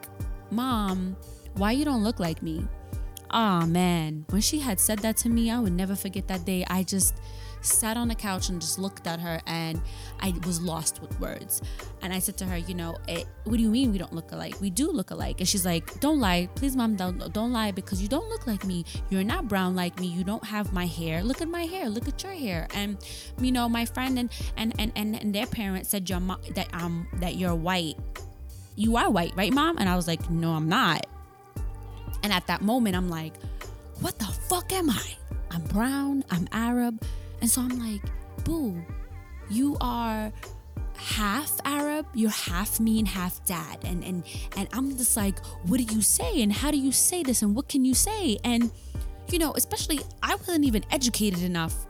Mom, 0.51 1.17
why 1.55 1.73
you 1.73 1.85
don't 1.85 2.05
look 2.05 2.21
like 2.21 2.43
me? 2.43 2.67
Ah, 3.31 3.63
oh, 3.63 3.67
man. 3.67 4.25
When 4.31 4.41
she 4.41 4.61
had 4.61 4.79
said 4.79 5.01
that 5.01 5.17
to 5.19 5.29
me, 5.29 5.51
I 5.51 5.59
would 5.59 5.73
never 5.73 5.97
forget 5.97 6.29
that 6.29 6.45
day. 6.45 6.65
I 6.69 6.83
just, 6.85 7.17
sat 7.61 7.97
on 7.97 8.09
the 8.09 8.15
couch 8.15 8.49
and 8.49 8.61
just 8.61 8.79
looked 8.79 9.07
at 9.07 9.21
her 9.21 9.41
and 9.47 9.81
I 10.21 10.33
was 10.47 10.61
lost 10.61 11.01
with 11.01 11.19
words. 11.21 11.63
And 12.03 12.13
I 12.13 12.19
said 12.19 12.37
to 12.39 12.45
her, 12.47 12.57
you 12.57 12.75
know, 12.75 12.97
eh, 13.09 13.25
what 13.45 13.57
do 13.57 13.63
you 13.63 13.71
mean 13.71 13.93
we 13.93 13.99
don't 13.99 14.13
look 14.13 14.33
alike? 14.33 14.61
We 14.61 14.71
do 14.71 14.91
look 14.91 15.11
alike. 15.11 15.41
And 15.41 15.49
she's 15.49 15.65
like, 15.65 16.01
don't 16.01 16.21
lie. 16.21 16.49
Please, 16.55 16.77
mom, 16.77 16.97
don't, 16.97 17.33
don't 17.33 17.53
lie 17.53 17.73
because 17.73 18.01
you 18.01 18.09
don't 18.09 18.29
look 18.29 18.47
like 18.47 18.65
me. 18.65 18.85
You're 19.11 19.25
not 19.25 19.49
brown 19.49 19.75
like 19.75 19.99
me. 19.99 20.07
You 20.07 20.25
don't 20.25 20.45
have 20.45 20.73
my 20.73 20.87
hair. 20.87 21.23
Look 21.23 21.41
at 21.41 21.49
my 21.49 21.63
hair. 21.63 21.89
Look 21.89 22.09
at 22.09 22.23
your 22.23 22.33
hair. 22.33 22.69
And, 22.75 22.99
you 23.41 23.53
know, 23.53 23.69
my 23.69 23.85
friend 23.85 24.19
and, 24.19 24.31
and, 24.57 24.75
and, 24.79 24.93
and, 24.95 25.21
and 25.21 25.35
their 25.35 25.47
parents 25.47 25.89
said 25.89 26.09
your 26.09 26.21
mom, 26.21 26.41
that, 26.55 26.73
um, 26.75 27.09
that 27.15 27.37
you're 27.37 27.55
white. 27.55 27.97
You 28.77 28.97
are 28.97 29.11
white, 29.11 29.35
right, 29.37 29.53
mom? 29.53 29.79
And 29.79 29.89
I 29.89 29.97
was 29.97 30.07
like, 30.07 30.29
no, 30.31 30.53
I'm 30.53 30.69
not. 30.69 31.07
And 32.23 32.33
at 32.33 32.47
that 32.47 32.61
moment, 32.61 32.95
I'm 32.97 33.09
like, 33.09 33.33
what 34.01 34.19
the 34.19 34.27
fuck 34.27 34.73
am 34.73 34.91
I? 34.91 35.17
I'm 35.51 35.63
brown, 35.63 36.25
I'm 36.31 36.49
Arab, 36.53 37.03
And 37.41 37.51
so 37.51 37.63
I'm 37.63 37.79
like, 37.79 38.03
boo, 38.45 38.83
you 39.49 39.77
are 39.81 40.33
half 40.97 41.61
Arab, 41.65 42.07
you're 42.15 42.31
half 42.31 42.81
me 42.81 42.99
and 42.99 43.09
half 43.09 43.45
dad. 43.45 43.79
And 43.85 44.03
and 44.05 44.25
and 44.57 44.69
I'm 44.73 44.97
just 44.97 45.17
like, 45.17 45.39
what 45.65 45.79
do 45.79 45.95
you 45.95 46.03
say? 46.03 46.43
And 46.43 46.53
how 46.53 46.71
do 46.71 46.79
you 46.79 46.93
say 46.93 47.23
this? 47.23 47.43
And 47.43 47.55
what 47.55 47.69
can 47.69 47.85
you 47.85 47.95
say? 47.95 48.39
And 48.45 48.71
you 49.31 49.39
know, 49.39 49.53
especially 49.57 50.01
I 50.23 50.35
wasn't 50.37 50.65
even 50.65 50.85
educated 50.91 51.43
enough. 51.43 51.87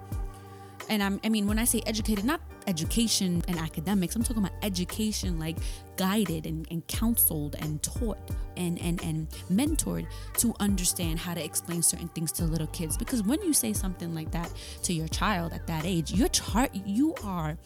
And 0.88 1.02
I'm 1.02 1.20
I 1.24 1.28
mean, 1.28 1.46
when 1.46 1.58
I 1.58 1.64
say 1.64 1.82
educated, 1.86 2.24
not 2.24 2.40
education 2.66 3.42
and 3.48 3.58
academics, 3.58 4.16
I'm 4.16 4.22
talking 4.22 4.42
about 4.42 4.56
education 4.62 5.38
like 5.38 5.56
guided 5.96 6.46
and, 6.46 6.66
and 6.70 6.86
counseled 6.86 7.56
and 7.58 7.82
taught 7.82 8.18
and, 8.56 8.80
and 8.80 9.02
and 9.02 9.28
mentored 9.50 10.06
to 10.38 10.54
understand 10.60 11.18
how 11.18 11.34
to 11.34 11.44
explain 11.44 11.82
certain 11.82 12.08
things 12.08 12.32
to 12.32 12.44
little 12.44 12.66
kids. 12.68 12.96
Because 12.96 13.22
when 13.22 13.40
you 13.42 13.52
say 13.52 13.72
something 13.72 14.14
like 14.14 14.30
that 14.32 14.52
to 14.82 14.92
your 14.92 15.08
child 15.08 15.52
at 15.52 15.66
that 15.66 15.84
age, 15.84 16.12
your 16.12 16.28
chart 16.28 16.70
you 16.74 17.14
are 17.24 17.56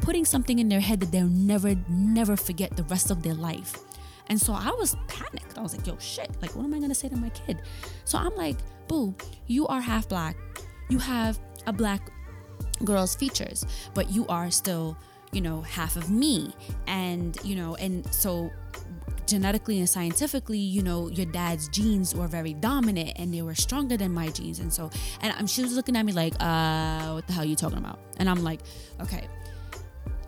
putting 0.00 0.24
something 0.24 0.58
in 0.58 0.68
their 0.68 0.80
head 0.80 1.00
that 1.00 1.10
they'll 1.12 1.26
never, 1.26 1.74
never 1.88 2.36
forget 2.36 2.76
the 2.76 2.84
rest 2.84 3.10
of 3.10 3.22
their 3.22 3.34
life. 3.34 3.76
And 4.28 4.40
so 4.40 4.52
I 4.52 4.70
was 4.70 4.96
panicked. 5.06 5.56
I 5.56 5.62
was 5.62 5.76
like, 5.76 5.86
yo, 5.86 5.96
shit, 5.98 6.30
like, 6.42 6.54
what 6.54 6.64
am 6.64 6.74
I 6.74 6.80
gonna 6.80 6.94
say 6.94 7.08
to 7.08 7.16
my 7.16 7.30
kid? 7.30 7.62
So 8.04 8.18
I'm 8.18 8.34
like, 8.36 8.56
boo, 8.86 9.14
you 9.46 9.66
are 9.66 9.80
half 9.80 10.08
black. 10.08 10.36
You 10.88 10.98
have 10.98 11.38
a 11.66 11.72
black 11.72 12.10
girl's 12.84 13.14
features, 13.14 13.64
but 13.94 14.10
you 14.10 14.26
are 14.28 14.50
still, 14.50 14.96
you 15.32 15.40
know, 15.40 15.62
half 15.62 15.96
of 15.96 16.10
me. 16.10 16.52
And, 16.86 17.38
you 17.44 17.56
know, 17.56 17.74
and 17.76 18.12
so 18.12 18.50
genetically 19.26 19.78
and 19.78 19.88
scientifically, 19.88 20.58
you 20.58 20.82
know, 20.82 21.08
your 21.08 21.26
dad's 21.26 21.68
genes 21.68 22.14
were 22.14 22.26
very 22.26 22.54
dominant 22.54 23.12
and 23.16 23.32
they 23.32 23.42
were 23.42 23.54
stronger 23.54 23.96
than 23.96 24.12
my 24.12 24.28
genes. 24.28 24.58
And 24.58 24.72
so, 24.72 24.90
and 25.20 25.34
um, 25.38 25.46
she 25.46 25.62
was 25.62 25.74
looking 25.74 25.96
at 25.96 26.04
me 26.04 26.12
like, 26.12 26.34
uh, 26.40 27.12
what 27.12 27.26
the 27.26 27.32
hell 27.32 27.44
are 27.44 27.46
you 27.46 27.56
talking 27.56 27.78
about? 27.78 27.98
And 28.16 28.28
I'm 28.28 28.42
like, 28.42 28.60
okay, 29.00 29.28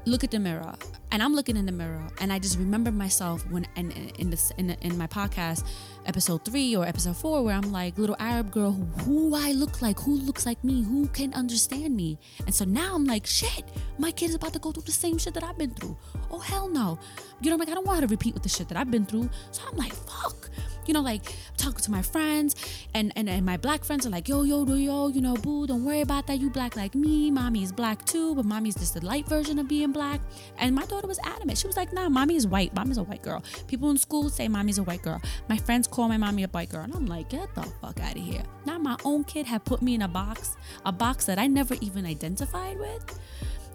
look 0.05 0.23
at 0.23 0.31
the 0.31 0.39
mirror 0.39 0.75
and 1.13 1.23
i'm 1.23 1.35
looking 1.35 1.57
in 1.57 1.67
the 1.67 1.73
mirror 1.73 2.07
and 2.21 2.33
i 2.33 2.39
just 2.39 2.59
remember 2.59 2.91
myself 2.91 3.45
when 3.51 3.67
in, 3.77 3.91
in 4.19 4.31
this 4.31 4.53
in, 4.59 4.71
in 4.81 4.97
my 4.97 5.07
podcast 5.07 5.65
episode 6.07 6.45
three 6.45 6.77
or 6.77 6.87
episode 6.87 7.17
four 7.17 7.43
where 7.43 7.55
i'm 7.55 7.73
like 7.73 7.97
little 7.99 8.17
arab 8.19 8.51
girl 8.51 8.73
who, 8.73 9.35
i 9.35 9.53
look 9.53 9.83
like? 9.83 9.99
Who 10.01 10.17
looks 10.17 10.47
like 10.47 10.63
me? 10.65 10.83
Who 10.83 11.07
can 11.09 11.33
understand 11.35 11.97
me? 11.97 12.19
And 12.47 12.55
so 12.55 12.65
now 12.65 12.95
i'm 12.95 13.05
like 13.05 13.27
shit 13.27 13.65
my 13.99 14.11
kid 14.11 14.31
is 14.31 14.35
about 14.35 14.53
to 14.55 14.59
go 14.59 14.73
through 14.73 14.85
the 14.85 14.93
same 14.93 15.19
shit 15.19 15.35
that 15.35 15.45
i've 15.45 15.59
been 15.59 15.71
through. 15.71 15.97
Oh 16.31 16.39
hell 16.39 16.69
no. 16.69 16.99
You 17.41 17.51
know 17.51 17.57
like 17.57 17.69
i 17.69 17.75
don't 17.75 17.87
want 17.87 18.01
her 18.01 18.07
to 18.07 18.11
repeat 18.11 18.35
with 18.35 18.43
the 18.43 18.49
shit 18.49 18.69
that 18.69 18.79
i've 18.79 18.91
been 18.91 19.07
through. 19.07 19.29
So 19.51 19.63
i'm 19.71 19.77
like 19.77 19.93
fuck. 19.93 20.51
You 20.87 20.95
know, 20.95 21.03
like 21.03 21.33
talking 21.57 21.79
to 21.79 21.91
my 21.91 22.03
friends 22.03 22.57
and, 22.95 23.13
and, 23.15 23.29
and 23.29 23.47
my 23.47 23.57
black 23.57 23.85
friends 23.85 24.07
are 24.07 24.11
like, 24.11 24.29
yo, 24.29 24.43
yo, 24.43 24.65
yo, 24.67 24.75
yo, 24.75 25.09
you 25.09 25.21
know, 25.21 25.35
boo, 25.35 25.67
don't 25.67 25.85
worry 25.85 26.01
about 26.01 26.27
that. 26.27 26.41
You 26.41 26.51
black 26.51 26.75
like 26.75 26.97
me. 26.97 27.31
Mommy 27.31 27.63
is 27.63 27.71
black 27.71 28.05
too, 28.07 28.35
but 28.35 28.45
mommy's 28.45 28.75
just 28.75 28.95
the 28.95 29.05
light 29.05 29.29
version 29.29 29.59
of 29.59 29.69
being 29.69 29.93
black. 29.93 30.21
And 30.59 30.75
my 30.75 30.85
daughter 30.87 31.00
was 31.09 31.19
adamant. 31.25 31.59
She 31.59 31.67
was 31.67 31.77
like, 31.77 31.93
nah, 31.93 32.09
mommy 32.09 32.37
is 32.37 32.47
white. 32.47 32.75
Mommy's 32.75 32.99
a 32.99 33.03
white 33.03 33.23
girl. 33.23 33.43
People 33.67 33.91
in 33.91 33.99
school 33.99 34.29
say 34.29 34.49
mommy's 34.49 34.79
a 34.79 34.83
white 34.83 35.03
girl. 35.03 35.21
My 35.49 35.57
friends 35.57 35.87
call 35.87 36.09
my 36.09 36.17
mommy 36.17 36.45
a 36.45 36.49
white 36.49 36.71
girl. 36.71 36.83
And 36.83 36.95
I'm 36.95 37.07
like, 37.07 37.31
get 37.31 37.55
the 37.55 37.63
fuck 37.81 38.01
out 38.01 38.17
of 38.17 38.23
here. 38.23 38.43
Now 38.65 38.79
my 38.79 38.97
own 39.05 39.25
kid 39.25 39.47
had 39.47 39.65
put 39.65 39.83
me 39.83 39.95
in 39.95 40.03
a 40.03 40.09
box, 40.09 40.57
a 40.85 40.93
box 40.93 41.27
that 41.27 41.39
I 41.39 41.47
never 41.47 41.75
even 41.81 42.07
identified 42.07 42.79
with. 42.79 43.19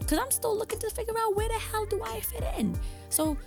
Cause 0.07 0.19
I'm 0.19 0.31
still 0.31 0.55
looking 0.55 0.79
to 0.79 0.89
figure 0.91 1.13
out 1.17 1.35
where 1.35 1.47
the 1.47 1.55
hell 1.55 1.85
do 1.85 2.01
I 2.03 2.19
fit 2.19 2.43
in. 2.57 2.77
So 3.09 3.37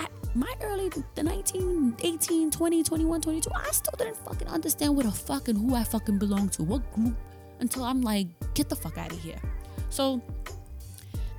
at 0.00 0.10
my 0.34 0.52
early 0.62 0.90
the 1.14 1.22
19 1.22 1.96
18 2.02 2.50
20 2.50 2.82
21 2.82 3.20
22 3.20 3.50
i 3.54 3.70
still 3.70 3.94
didn't 3.98 4.16
fucking 4.16 4.48
understand 4.48 4.94
what 4.94 5.04
the 5.04 5.10
fuck 5.10 5.48
and 5.48 5.58
who 5.58 5.74
i 5.74 5.82
fucking 5.82 6.18
belong 6.18 6.48
to 6.48 6.62
what 6.62 6.92
group 6.92 7.16
until 7.60 7.82
i'm 7.82 8.00
like 8.02 8.26
get 8.54 8.68
the 8.68 8.76
fuck 8.76 8.96
out 8.98 9.10
of 9.10 9.18
here 9.20 9.40
so 9.90 10.20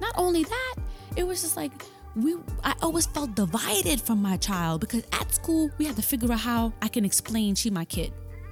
not 0.02 0.14
only 0.18 0.44
that 0.44 0.76
it 1.16 1.26
was 1.26 1.42
just 1.42 1.56
like 1.56 1.72
we 2.16 2.36
i 2.64 2.74
always 2.82 3.06
felt 3.06 3.36
divided 3.36 4.02
from 4.02 4.22
my 4.22 4.38
child 4.38 4.82
because 4.82 5.04
at 5.14 5.34
school 5.34 5.70
we 5.78 5.86
had 5.86 5.96
to 5.96 6.02
figure 6.02 6.32
out 6.32 6.40
how 6.40 6.74
i 6.82 6.88
can 6.88 7.06
explain 7.06 7.56
she 7.56 7.70
my 7.70 7.86
kid 7.86 8.12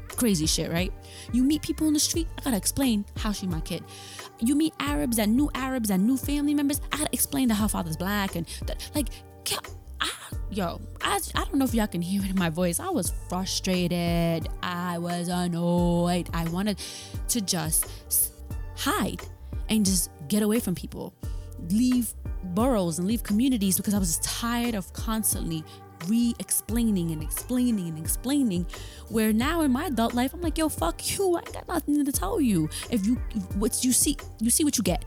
crazy 0.09 0.45
shit 0.45 0.71
right 0.71 0.93
you 1.31 1.43
meet 1.43 1.61
people 1.61 1.87
in 1.87 1.93
the 1.93 1.99
street 1.99 2.27
i 2.37 2.41
gotta 2.41 2.57
explain 2.57 3.05
how 3.17 3.31
she 3.31 3.45
my 3.45 3.59
kid 3.61 3.83
you 4.39 4.55
meet 4.55 4.73
arabs 4.79 5.19
and 5.19 5.35
new 5.35 5.49
arabs 5.53 5.89
and 5.89 6.05
new 6.05 6.17
family 6.17 6.53
members 6.53 6.81
i 6.91 6.97
gotta 6.97 7.09
explain 7.11 7.47
that 7.47 7.55
her 7.55 7.67
father's 7.67 7.97
black 7.97 8.35
and 8.35 8.45
that, 8.65 8.89
like 8.95 9.07
yo, 10.49 10.79
I, 11.01 11.19
I 11.35 11.43
don't 11.43 11.55
know 11.55 11.65
if 11.65 11.73
y'all 11.73 11.87
can 11.87 12.01
hear 12.01 12.23
it 12.23 12.29
in 12.29 12.37
my 12.37 12.49
voice. 12.49 12.79
I 12.79 12.89
was 12.89 13.13
frustrated. 13.29 14.47
I 14.63 14.97
was 14.97 15.27
annoyed. 15.27 16.29
I 16.33 16.45
wanted 16.49 16.79
to 17.29 17.41
just 17.41 17.87
hide 18.75 19.21
and 19.69 19.85
just 19.85 20.09
get 20.27 20.43
away 20.43 20.59
from 20.59 20.75
people, 20.75 21.13
leave 21.69 22.13
boroughs 22.43 22.99
and 22.99 23.07
leave 23.07 23.23
communities 23.23 23.77
because 23.77 23.93
I 23.93 23.99
was 23.99 24.17
tired 24.19 24.75
of 24.75 24.91
constantly 24.93 25.63
re 26.07 26.35
explaining 26.39 27.11
and 27.11 27.23
explaining 27.23 27.87
and 27.87 27.97
explaining. 27.97 28.65
Where 29.09 29.33
now 29.33 29.61
in 29.61 29.71
my 29.71 29.85
adult 29.85 30.13
life, 30.13 30.33
I'm 30.33 30.41
like, 30.41 30.57
yo, 30.57 30.69
fuck 30.69 31.17
you. 31.17 31.37
I 31.37 31.51
got 31.51 31.67
nothing 31.67 32.03
to 32.03 32.11
tell 32.11 32.39
you. 32.39 32.69
If 32.89 33.05
you, 33.05 33.15
what 33.55 33.83
you 33.83 33.91
see, 33.91 34.17
you 34.39 34.49
see 34.49 34.63
what 34.63 34.77
you 34.77 34.83
get. 34.83 35.05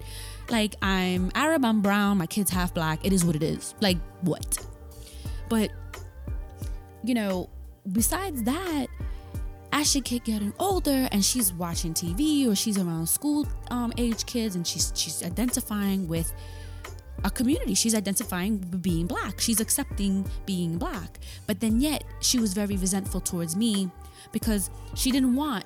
Like, 0.49 0.75
I'm 0.83 1.31
Arab, 1.35 1.65
I'm 1.65 1.81
brown, 1.81 2.19
my 2.19 2.27
kid's 2.27 2.51
half 2.51 2.75
black. 2.75 3.05
It 3.05 3.13
is 3.13 3.25
what 3.25 3.37
it 3.37 3.43
is. 3.43 3.75
Like, 3.81 3.99
what? 4.23 4.59
But, 5.49 5.71
you 7.05 7.15
know, 7.15 7.49
besides 7.93 8.43
that, 8.45 8.87
as 9.73 9.91
she 9.91 10.01
kept 10.01 10.25
getting 10.25 10.53
older 10.59 11.09
and 11.13 11.25
she's 11.25 11.53
watching 11.53 11.95
TV 11.95 12.49
or 12.49 12.57
she's 12.57 12.77
around 12.77 13.09
school 13.09 13.47
um, 13.71 13.93
age 13.97 14.27
kids 14.27 14.57
and 14.57 14.67
she's 14.67 14.93
she's 14.97 15.23
identifying 15.23 16.09
with 16.09 16.33
a 17.25 17.31
community. 17.31 17.75
She's 17.75 17.95
identifying 17.95 18.59
being 18.59 19.07
black. 19.07 19.41
She's 19.41 19.61
accepting 19.61 20.25
being 20.47 20.79
black. 20.79 21.19
But 21.47 21.61
then 21.61 21.81
yet 21.81 22.05
she 22.21 22.39
was 22.39 22.53
very 22.53 22.77
resentful 22.77 23.21
towards 23.21 23.57
me 23.57 23.91
because 24.33 24.71
she 24.95 25.11
didn't 25.11 25.35
want 25.35 25.65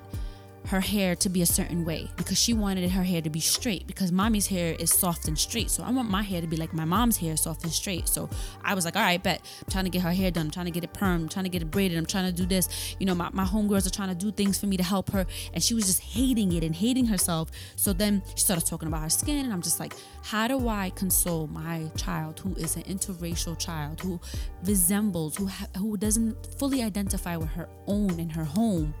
her 0.67 0.81
hair 0.81 1.15
to 1.15 1.29
be 1.29 1.41
a 1.41 1.45
certain 1.45 1.85
way 1.85 2.09
because 2.15 2.39
she 2.39 2.53
wanted 2.53 2.89
her 2.89 3.03
hair 3.03 3.21
to 3.21 3.29
be 3.29 3.39
straight 3.39 3.85
because 3.85 4.11
mommy's 4.11 4.47
hair 4.47 4.75
is 4.79 4.91
soft 4.91 5.27
and 5.27 5.37
straight. 5.37 5.69
So 5.69 5.83
I 5.83 5.91
want 5.91 6.09
my 6.09 6.23
hair 6.23 6.41
to 6.41 6.47
be 6.47 6.57
like 6.57 6.73
my 6.73 6.85
mom's 6.85 7.17
hair, 7.17 7.37
soft 7.37 7.63
and 7.63 7.71
straight. 7.71 8.07
So 8.07 8.29
I 8.63 8.73
was 8.73 8.85
like, 8.85 8.95
all 8.95 9.01
right, 9.01 9.21
bet. 9.21 9.41
I'm 9.63 9.71
trying 9.71 9.83
to 9.85 9.89
get 9.89 10.01
her 10.01 10.11
hair 10.11 10.31
done. 10.31 10.47
I'm 10.47 10.51
trying 10.51 10.65
to 10.65 10.71
get 10.71 10.83
it 10.83 10.93
permed. 10.93 11.15
I'm 11.15 11.29
trying 11.29 11.45
to 11.45 11.49
get 11.49 11.61
it 11.61 11.69
braided. 11.71 11.97
I'm 11.97 12.05
trying 12.05 12.25
to 12.25 12.31
do 12.31 12.45
this. 12.45 12.95
You 12.99 13.05
know, 13.05 13.15
my, 13.15 13.29
my 13.31 13.45
homegirls 13.45 13.85
are 13.85 13.91
trying 13.91 14.09
to 14.09 14.15
do 14.15 14.31
things 14.31 14.59
for 14.59 14.65
me 14.65 14.77
to 14.77 14.83
help 14.83 15.11
her. 15.11 15.25
And 15.53 15.63
she 15.63 15.73
was 15.73 15.85
just 15.85 16.01
hating 16.01 16.51
it 16.53 16.63
and 16.63 16.75
hating 16.75 17.05
herself. 17.05 17.51
So 17.75 17.93
then 17.93 18.23
she 18.35 18.41
started 18.41 18.65
talking 18.65 18.87
about 18.87 19.01
her 19.01 19.09
skin. 19.09 19.45
And 19.45 19.53
I'm 19.53 19.61
just 19.61 19.79
like, 19.79 19.93
how 20.23 20.47
do 20.47 20.67
I 20.67 20.89
console 20.91 21.47
my 21.47 21.91
child 21.95 22.39
who 22.39 22.53
is 22.55 22.75
an 22.75 22.83
interracial 22.83 23.57
child 23.57 24.01
who 24.01 24.19
resembles, 24.63 25.35
who, 25.37 25.47
ha- 25.47 25.67
who 25.77 25.95
doesn't 25.97 26.57
fully 26.57 26.81
identify 26.81 27.37
with 27.37 27.49
her 27.49 27.69
own 27.87 28.19
in 28.19 28.29
her 28.29 28.43
home? 28.45 28.93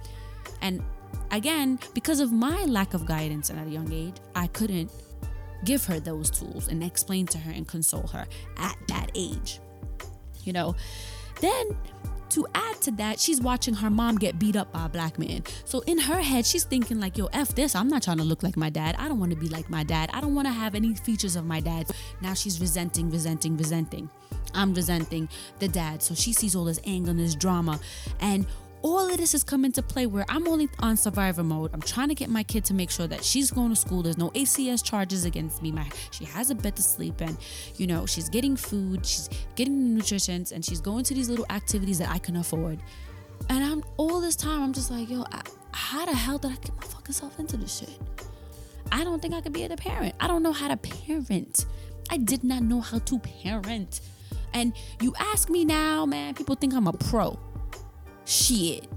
And 0.61 0.83
again, 1.31 1.79
because 1.93 2.19
of 2.19 2.31
my 2.31 2.63
lack 2.65 2.93
of 2.93 3.05
guidance 3.05 3.49
at 3.49 3.65
a 3.65 3.69
young 3.69 3.91
age, 3.91 4.15
I 4.35 4.47
couldn't 4.47 4.91
give 5.63 5.85
her 5.85 5.99
those 5.99 6.29
tools 6.29 6.67
and 6.67 6.83
explain 6.83 7.25
to 7.27 7.37
her 7.37 7.51
and 7.51 7.67
console 7.67 8.07
her 8.07 8.25
at 8.57 8.77
that 8.87 9.11
age. 9.15 9.59
You 10.43 10.53
know, 10.53 10.75
then 11.41 11.75
to 12.29 12.45
add 12.53 12.81
to 12.81 12.91
that, 12.91 13.19
she's 13.19 13.41
watching 13.41 13.73
her 13.75 13.89
mom 13.89 14.17
get 14.17 14.37
beat 14.37 14.55
up 14.55 14.71
by 14.71 14.85
a 14.85 14.89
black 14.89 15.17
man. 15.17 15.43
So 15.63 15.79
in 15.81 15.97
her 15.97 16.21
head, 16.21 16.45
she's 16.45 16.63
thinking 16.63 16.99
like, 16.99 17.17
yo, 17.17 17.27
F 17.27 17.55
this. 17.55 17.75
I'm 17.75 17.87
not 17.87 18.03
trying 18.03 18.17
to 18.17 18.23
look 18.23 18.43
like 18.43 18.57
my 18.57 18.69
dad. 18.69 18.95
I 18.99 19.07
don't 19.07 19.19
want 19.19 19.31
to 19.31 19.37
be 19.37 19.47
like 19.47 19.69
my 19.69 19.83
dad. 19.83 20.09
I 20.13 20.21
don't 20.21 20.35
want 20.35 20.47
to 20.47 20.53
have 20.53 20.75
any 20.75 20.93
features 20.95 21.35
of 21.35 21.45
my 21.45 21.59
dad. 21.59 21.89
Now 22.21 22.33
she's 22.33 22.59
resenting, 22.59 23.09
resenting, 23.09 23.57
resenting. 23.57 24.09
I'm 24.53 24.73
resenting 24.73 25.29
the 25.59 25.67
dad. 25.67 26.01
So 26.01 26.13
she 26.13 26.33
sees 26.33 26.55
all 26.55 26.65
this 26.65 26.79
anger 26.85 27.11
and 27.11 27.19
this 27.19 27.35
drama. 27.35 27.79
And 28.19 28.45
all 28.85 29.09
of 29.09 29.17
this 29.17 29.31
has 29.31 29.43
come 29.43 29.65
into 29.65 29.81
play 29.81 30.05
where 30.05 30.25
I'm 30.29 30.47
only 30.47 30.69
on 30.77 30.95
survivor 30.95 31.41
mode. 31.41 31.71
I'm 31.73 31.81
trying 31.81 32.09
to 32.09 32.13
get 32.13 32.29
my 32.29 32.43
kid 32.43 32.63
to 32.65 32.73
make 32.75 32.91
sure 32.91 33.07
that 33.07 33.23
she's 33.23 33.49
going 33.49 33.69
to 33.69 33.75
school. 33.75 34.03
There's 34.03 34.19
no 34.19 34.29
ACS 34.29 34.83
charges 34.83 35.25
against 35.25 35.63
me. 35.63 35.71
My 35.71 35.89
she 36.11 36.23
has 36.25 36.51
a 36.51 36.55
bed 36.55 36.75
to 36.75 36.83
sleep 36.83 37.19
in. 37.19 37.35
You 37.77 37.87
know, 37.87 38.05
she's 38.05 38.29
getting 38.29 38.55
food, 38.55 39.03
she's 39.03 39.27
getting 39.55 39.95
nutrition, 39.95 40.45
and 40.53 40.63
she's 40.63 40.81
going 40.81 41.03
to 41.05 41.15
these 41.15 41.29
little 41.29 41.47
activities 41.49 41.97
that 41.97 42.11
I 42.11 42.19
can 42.19 42.35
afford. 42.35 42.77
And 43.49 43.63
I'm 43.63 43.83
all 43.97 44.21
this 44.21 44.35
time, 44.35 44.61
I'm 44.61 44.71
just 44.71 44.91
like, 44.91 45.09
yo, 45.09 45.25
I, 45.31 45.41
how 45.71 46.05
the 46.05 46.13
hell 46.13 46.37
did 46.37 46.51
I 46.51 46.55
get 46.57 46.75
my 46.75 46.83
fucking 46.83 47.13
self 47.13 47.39
into 47.39 47.57
this 47.57 47.79
shit? 47.79 47.99
I 48.91 49.03
don't 49.03 49.19
think 49.19 49.33
I 49.33 49.41
could 49.41 49.51
be 49.53 49.63
a 49.63 49.69
parent. 49.75 50.13
I 50.19 50.27
don't 50.27 50.43
know 50.43 50.53
how 50.53 50.67
to 50.67 50.77
parent. 50.77 51.65
I 52.11 52.17
did 52.17 52.43
not 52.43 52.61
know 52.61 52.81
how 52.81 52.99
to 52.99 53.17
parent. 53.17 54.01
And 54.53 54.73
you 55.01 55.15
ask 55.17 55.49
me 55.49 55.65
now, 55.65 56.05
man, 56.05 56.35
people 56.35 56.53
think 56.53 56.75
I'm 56.75 56.85
a 56.85 56.93
pro. 56.93 57.39
Shit. 58.25 58.87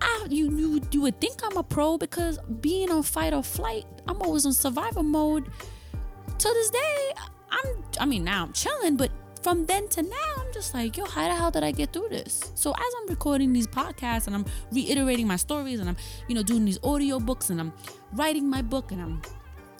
I, 0.00 0.26
you, 0.28 0.50
you 0.56 0.82
you 0.90 1.00
would 1.00 1.20
think 1.20 1.40
I'm 1.42 1.56
a 1.56 1.62
pro 1.62 1.96
because 1.96 2.38
being 2.60 2.90
on 2.90 3.02
fight 3.02 3.32
or 3.32 3.42
flight, 3.42 3.86
I'm 4.06 4.20
always 4.20 4.44
on 4.44 4.52
survival 4.52 5.02
mode. 5.02 5.46
To 6.38 6.48
this 6.48 6.70
day, 6.70 7.12
I'm 7.50 7.84
I 8.00 8.04
mean 8.04 8.24
now 8.24 8.42
I'm 8.42 8.52
chilling, 8.52 8.96
but 8.96 9.10
from 9.44 9.66
then 9.66 9.88
to 9.88 10.02
now, 10.02 10.34
I'm 10.38 10.50
just 10.54 10.72
like, 10.72 10.96
yo, 10.96 11.04
how 11.04 11.28
the 11.28 11.34
hell 11.34 11.50
did 11.50 11.62
I 11.62 11.70
get 11.70 11.92
through 11.92 12.08
this? 12.08 12.50
So 12.54 12.70
as 12.70 12.92
I'm 13.02 13.08
recording 13.08 13.52
these 13.52 13.66
podcasts 13.66 14.26
and 14.26 14.34
I'm 14.34 14.46
reiterating 14.72 15.26
my 15.26 15.36
stories 15.36 15.80
and 15.80 15.88
I'm, 15.90 15.96
you 16.28 16.34
know, 16.34 16.42
doing 16.42 16.64
these 16.64 16.78
audio 16.82 17.20
books 17.20 17.50
and 17.50 17.60
I'm 17.60 17.74
writing 18.14 18.48
my 18.48 18.62
book 18.62 18.90
and 18.90 19.02
I'm 19.02 19.20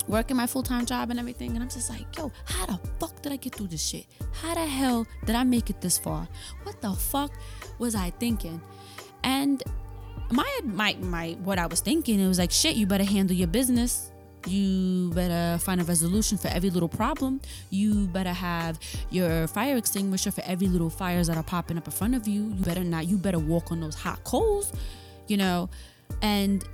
working 0.08 0.36
my 0.36 0.46
full-time 0.46 0.86
job 0.86 1.10
and 1.10 1.18
everything 1.18 1.52
and 1.54 1.62
i'm 1.62 1.68
just 1.68 1.90
like 1.90 2.04
yo 2.16 2.30
how 2.44 2.66
the 2.66 2.78
fuck 2.98 3.20
did 3.22 3.32
i 3.32 3.36
get 3.36 3.54
through 3.54 3.66
this 3.66 3.84
shit 3.84 4.06
how 4.32 4.54
the 4.54 4.66
hell 4.66 5.06
did 5.24 5.34
i 5.34 5.44
make 5.44 5.70
it 5.70 5.80
this 5.80 5.98
far 5.98 6.28
what 6.62 6.80
the 6.80 6.92
fuck 6.92 7.32
was 7.78 7.94
i 7.94 8.10
thinking 8.10 8.60
and 9.22 9.62
my 10.30 10.60
my 10.64 10.94
my 11.00 11.36
what 11.42 11.58
i 11.58 11.66
was 11.66 11.80
thinking 11.80 12.20
it 12.20 12.28
was 12.28 12.38
like 12.38 12.50
shit 12.50 12.76
you 12.76 12.86
better 12.86 13.04
handle 13.04 13.36
your 13.36 13.48
business 13.48 14.10
you 14.46 15.10
better 15.14 15.58
find 15.58 15.80
a 15.80 15.84
resolution 15.84 16.36
for 16.38 16.48
every 16.48 16.70
little 16.70 16.88
problem. 16.88 17.40
You 17.70 18.06
better 18.08 18.32
have 18.32 18.78
your 19.10 19.46
fire 19.46 19.76
extinguisher 19.76 20.30
for 20.30 20.42
every 20.44 20.66
little 20.68 20.90
fires 20.90 21.28
that 21.28 21.36
are 21.36 21.42
popping 21.42 21.78
up 21.78 21.86
in 21.86 21.92
front 21.92 22.14
of 22.14 22.28
you. 22.28 22.42
You 22.42 22.64
better 22.64 22.84
not, 22.84 23.06
you 23.06 23.16
better 23.16 23.38
walk 23.38 23.72
on 23.72 23.80
those 23.80 23.94
hot 23.94 24.22
coals, 24.24 24.72
you 25.28 25.36
know. 25.36 25.70
And 26.20 26.64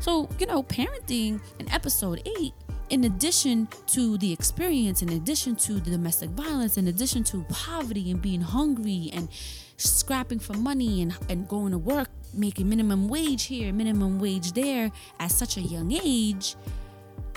so, 0.00 0.28
you 0.38 0.46
know, 0.46 0.62
parenting 0.62 1.40
in 1.58 1.70
episode 1.70 2.22
eight, 2.38 2.54
in 2.90 3.04
addition 3.04 3.68
to 3.88 4.16
the 4.18 4.32
experience, 4.32 5.02
in 5.02 5.10
addition 5.10 5.56
to 5.56 5.74
the 5.74 5.90
domestic 5.90 6.30
violence, 6.30 6.76
in 6.76 6.88
addition 6.88 7.22
to 7.24 7.44
poverty 7.50 8.10
and 8.10 8.22
being 8.22 8.40
hungry 8.40 9.10
and 9.12 9.28
scrapping 9.76 10.38
for 10.38 10.54
money 10.54 11.02
and, 11.02 11.16
and 11.28 11.48
going 11.48 11.72
to 11.72 11.78
work, 11.78 12.08
making 12.34 12.68
minimum 12.68 13.08
wage 13.08 13.44
here, 13.44 13.72
minimum 13.72 14.18
wage 14.18 14.52
there 14.52 14.90
at 15.20 15.30
such 15.30 15.56
a 15.56 15.60
young 15.60 15.92
age, 15.92 16.56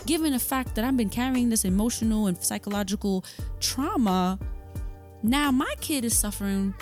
given 0.05 0.31
the 0.33 0.39
fact 0.39 0.75
that 0.75 0.85
I've 0.85 0.97
been 0.97 1.09
carrying 1.09 1.49
this 1.49 1.65
emotional 1.65 2.27
and 2.27 2.41
psychological 2.41 3.23
trauma, 3.59 4.39
now 5.23 5.51
my 5.51 5.73
kid 5.79 6.05
is 6.05 6.17
suffering 6.17 6.73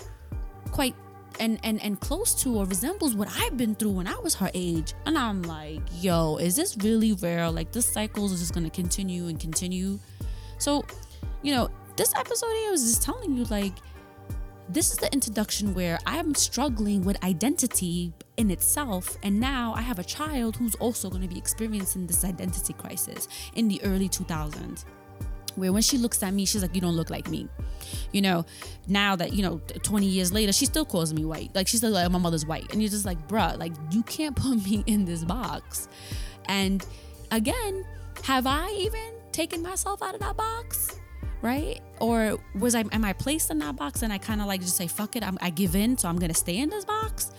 quite 0.71 0.95
and 1.39 1.59
and 1.63 1.81
and 1.81 1.99
close 1.99 2.33
to 2.43 2.55
or 2.55 2.65
resembles 2.65 3.15
what 3.15 3.29
I've 3.37 3.57
been 3.57 3.75
through 3.75 3.91
when 3.91 4.07
I 4.07 4.17
was 4.19 4.35
her 4.35 4.51
age. 4.53 4.93
And 5.05 5.17
I'm 5.17 5.41
like, 5.43 5.81
yo, 5.99 6.37
is 6.37 6.55
this 6.55 6.77
really 6.77 7.13
real? 7.13 7.51
Like 7.51 7.71
this 7.71 7.85
cycle 7.85 8.25
is 8.25 8.39
just 8.39 8.53
gonna 8.53 8.69
continue 8.69 9.27
and 9.27 9.39
continue. 9.39 9.99
So, 10.57 10.85
you 11.41 11.53
know, 11.53 11.69
this 11.95 12.13
episode 12.15 12.51
here 12.51 12.71
was 12.71 12.83
just 12.83 13.01
telling 13.01 13.35
you 13.35 13.45
like 13.45 13.73
this 14.69 14.91
is 14.91 14.97
the 14.97 15.11
introduction 15.11 15.73
where 15.73 15.97
I'm 16.05 16.35
struggling 16.35 17.03
with 17.03 17.21
identity 17.23 18.13
in 18.37 18.51
itself. 18.51 19.17
And 19.23 19.39
now 19.39 19.73
I 19.75 19.81
have 19.81 19.97
a 19.97 20.03
child 20.03 20.57
who's 20.57 20.75
also 20.75 21.09
going 21.09 21.23
to 21.23 21.27
be 21.27 21.39
experiencing 21.39 22.05
this 22.05 22.23
identity 22.23 22.73
crisis 22.73 23.27
in 23.55 23.67
the 23.67 23.81
early 23.83 24.07
2000s. 24.07 24.85
Where 25.59 25.71
when 25.73 25.81
she 25.81 25.97
looks 25.97 26.23
at 26.23 26.33
me, 26.33 26.45
she's 26.45 26.61
like, 26.61 26.73
You 26.73 26.81
don't 26.81 26.95
look 26.95 27.09
like 27.09 27.29
me. 27.29 27.47
You 28.11 28.21
know, 28.21 28.45
now 28.87 29.15
that, 29.15 29.33
you 29.33 29.43
know, 29.43 29.61
20 29.83 30.05
years 30.05 30.31
later, 30.31 30.51
she 30.51 30.65
still 30.65 30.85
calls 30.85 31.13
me 31.13 31.25
white. 31.25 31.51
Like, 31.53 31.67
she's 31.67 31.83
like, 31.83 32.11
My 32.11 32.19
mother's 32.19 32.45
white. 32.45 32.71
And 32.71 32.81
you're 32.81 32.91
just 32.91 33.05
like, 33.05 33.27
Bruh, 33.27 33.57
like, 33.57 33.73
you 33.91 34.03
can't 34.03 34.35
put 34.35 34.63
me 34.63 34.83
in 34.87 35.05
this 35.05 35.23
box. 35.23 35.87
And 36.47 36.85
again, 37.31 37.85
have 38.23 38.47
I 38.47 38.69
even 38.71 39.13
taken 39.31 39.61
myself 39.61 40.01
out 40.01 40.15
of 40.15 40.21
that 40.21 40.35
box? 40.35 40.99
right? 41.41 41.79
Or 41.99 42.37
was 42.55 42.75
I 42.75 42.83
am 42.91 43.05
I 43.05 43.13
placed 43.13 43.51
in 43.51 43.59
that 43.59 43.75
box 43.75 44.01
and 44.01 44.11
I 44.11 44.17
kind 44.17 44.41
of 44.41 44.47
like 44.47 44.61
just 44.61 44.75
say 44.75 44.87
fuck 44.87 45.15
it, 45.15 45.23
I'm, 45.23 45.37
I 45.41 45.49
give 45.49 45.75
in, 45.75 45.97
so 45.97 46.09
I'm 46.09 46.19
gonna 46.19 46.33
stay 46.33 46.57
in 46.57 46.69
this 46.69 46.85
box. 46.85 47.31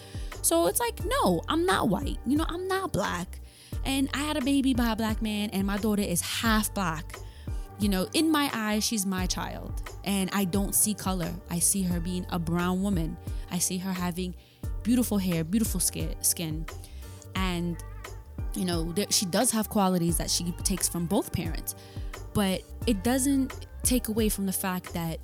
So 0.42 0.66
it's 0.66 0.80
like 0.80 1.00
no, 1.04 1.42
I'm 1.48 1.66
not 1.66 1.88
white. 1.88 2.18
You 2.26 2.37
know, 2.38 2.46
I'm 2.48 2.66
not 2.68 2.92
black, 2.92 3.40
and 3.85 4.09
I 4.14 4.18
had 4.18 4.37
a 4.37 4.40
baby 4.40 4.74
by 4.74 4.92
a 4.92 4.96
black 4.96 5.20
man, 5.22 5.50
and 5.50 5.66
my 5.66 5.76
daughter 5.76 6.02
is 6.02 6.20
half 6.20 6.72
black. 6.74 7.18
You 7.80 7.88
know, 7.88 8.06
in 8.12 8.30
my 8.30 8.50
eyes, 8.52 8.84
she's 8.84 9.06
my 9.06 9.24
child, 9.24 9.82
and 10.04 10.28
I 10.34 10.44
don't 10.44 10.74
see 10.74 10.92
color. 10.92 11.32
I 11.48 11.58
see 11.58 11.82
her 11.82 11.98
being 11.98 12.26
a 12.28 12.38
brown 12.38 12.82
woman. 12.82 13.16
I 13.50 13.58
see 13.58 13.78
her 13.78 13.92
having 13.92 14.34
beautiful 14.82 15.16
hair, 15.16 15.44
beautiful 15.44 15.80
skin, 15.80 16.66
and 17.34 17.82
you 18.54 18.64
know, 18.64 18.92
she 19.08 19.26
does 19.26 19.50
have 19.52 19.70
qualities 19.70 20.18
that 20.18 20.28
she 20.28 20.52
takes 20.64 20.88
from 20.88 21.06
both 21.06 21.32
parents, 21.32 21.74
but 22.34 22.62
it 22.86 23.02
doesn't 23.02 23.66
take 23.82 24.08
away 24.08 24.28
from 24.28 24.44
the 24.44 24.52
fact 24.52 24.92
that 24.92 25.18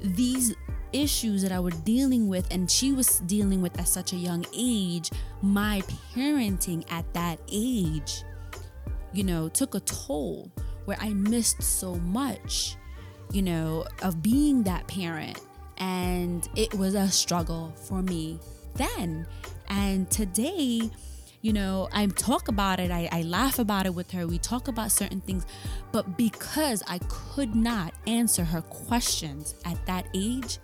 these 0.00 0.54
issues 0.92 1.42
that 1.42 1.52
I 1.52 1.58
was 1.58 1.74
dealing 1.80 2.28
with 2.28 2.46
and 2.50 2.70
she 2.70 2.92
was 2.92 3.20
dealing 3.20 3.62
with 3.62 3.78
at 3.78 3.88
such 3.88 4.12
a 4.12 4.16
young 4.16 4.46
age, 4.56 5.10
my 5.42 5.82
parenting 6.14 6.90
at 6.90 7.12
that 7.14 7.38
age, 7.50 8.22
you 9.12 9.24
know, 9.24 9.48
took 9.48 9.74
a 9.74 9.80
toll 9.80 10.50
where 10.84 10.96
I 11.00 11.10
missed 11.10 11.62
so 11.62 11.94
much, 11.94 12.76
you 13.32 13.42
know, 13.42 13.86
of 14.02 14.22
being 14.22 14.62
that 14.64 14.86
parent. 14.86 15.40
And 15.78 16.48
it 16.54 16.74
was 16.74 16.94
a 16.94 17.08
struggle 17.08 17.72
for 17.76 18.02
me 18.02 18.38
then. 18.74 19.26
And 19.68 20.10
today, 20.10 20.90
you 21.40 21.52
know, 21.52 21.88
I 21.92 22.06
talk 22.06 22.48
about 22.48 22.78
it, 22.78 22.90
I, 22.90 23.08
I 23.10 23.22
laugh 23.22 23.58
about 23.58 23.86
it 23.86 23.94
with 23.94 24.10
her, 24.12 24.26
we 24.26 24.38
talk 24.38 24.68
about 24.68 24.92
certain 24.92 25.20
things, 25.20 25.44
but 25.90 26.16
because 26.16 26.82
I 26.86 26.98
could 27.08 27.56
not 27.56 27.94
answer 28.06 28.44
her 28.44 28.62
questions 28.62 29.56
at 29.64 29.84
that 29.86 30.06
age, 30.14 30.58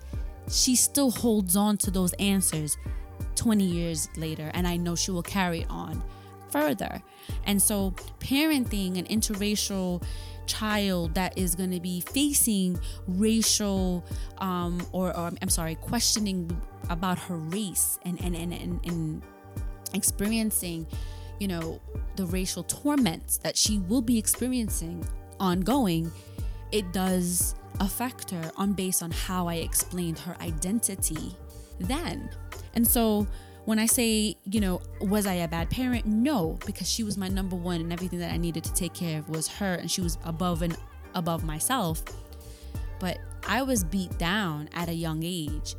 she 0.49 0.75
still 0.75 1.11
holds 1.11 1.55
on 1.55 1.77
to 1.79 1.91
those 1.91 2.13
answers 2.13 2.77
20 3.35 3.63
years 3.63 4.09
later, 4.15 4.51
and 4.53 4.67
I 4.67 4.77
know 4.77 4.95
she 4.95 5.11
will 5.11 5.23
carry 5.23 5.61
it 5.61 5.67
on 5.69 6.01
further. 6.51 7.01
And 7.45 7.61
so, 7.61 7.91
parenting 8.19 8.97
an 8.97 9.05
interracial 9.05 10.03
child 10.45 11.13
that 11.13 11.37
is 11.37 11.53
going 11.55 11.71
to 11.71 11.79
be 11.79 12.01
facing 12.01 12.79
racial 13.07 14.03
um, 14.39 14.85
or, 14.91 15.15
or 15.15 15.31
I'm 15.41 15.49
sorry, 15.49 15.75
questioning 15.75 16.59
about 16.89 17.19
her 17.19 17.35
race 17.35 17.99
and 18.03 18.19
and 18.23 18.35
and 18.35 18.53
and, 18.53 18.79
and 18.85 19.21
experiencing, 19.93 20.87
you 21.39 21.47
know, 21.47 21.79
the 22.15 22.25
racial 22.25 22.63
torments 22.63 23.37
that 23.37 23.55
she 23.55 23.79
will 23.79 24.01
be 24.01 24.17
experiencing 24.17 25.07
ongoing, 25.39 26.11
it 26.71 26.91
does 26.91 27.55
affect 27.79 28.31
her 28.31 28.51
on 28.57 28.73
based 28.73 29.01
on 29.01 29.11
how 29.11 29.47
I 29.47 29.55
explained 29.55 30.19
her 30.19 30.35
identity 30.41 31.35
then. 31.79 32.29
And 32.73 32.87
so 32.87 33.27
when 33.69 33.77
I 33.77 33.85
say, 33.85 34.35
you 34.45 34.61
know, 34.61 34.81
was 34.99 35.27
I 35.27 35.35
a 35.35 35.47
bad 35.47 35.69
parent? 35.69 36.07
No, 36.07 36.57
because 36.65 36.89
she 36.89 37.03
was 37.03 37.19
my 37.19 37.27
number 37.27 37.55
one 37.55 37.79
and 37.81 37.93
everything 37.93 38.17
that 38.17 38.31
I 38.31 38.37
needed 38.37 38.63
to 38.63 38.73
take 38.73 38.95
care 38.95 39.19
of 39.19 39.29
was 39.29 39.47
her 39.47 39.75
and 39.75 39.91
she 39.91 40.01
was 40.01 40.17
above 40.25 40.63
and 40.63 40.75
above 41.13 41.43
myself. 41.43 42.01
But 42.99 43.19
I 43.47 43.61
was 43.61 43.83
beat 43.83 44.17
down 44.17 44.69
at 44.73 44.89
a 44.89 44.93
young 44.93 45.21
age 45.23 45.75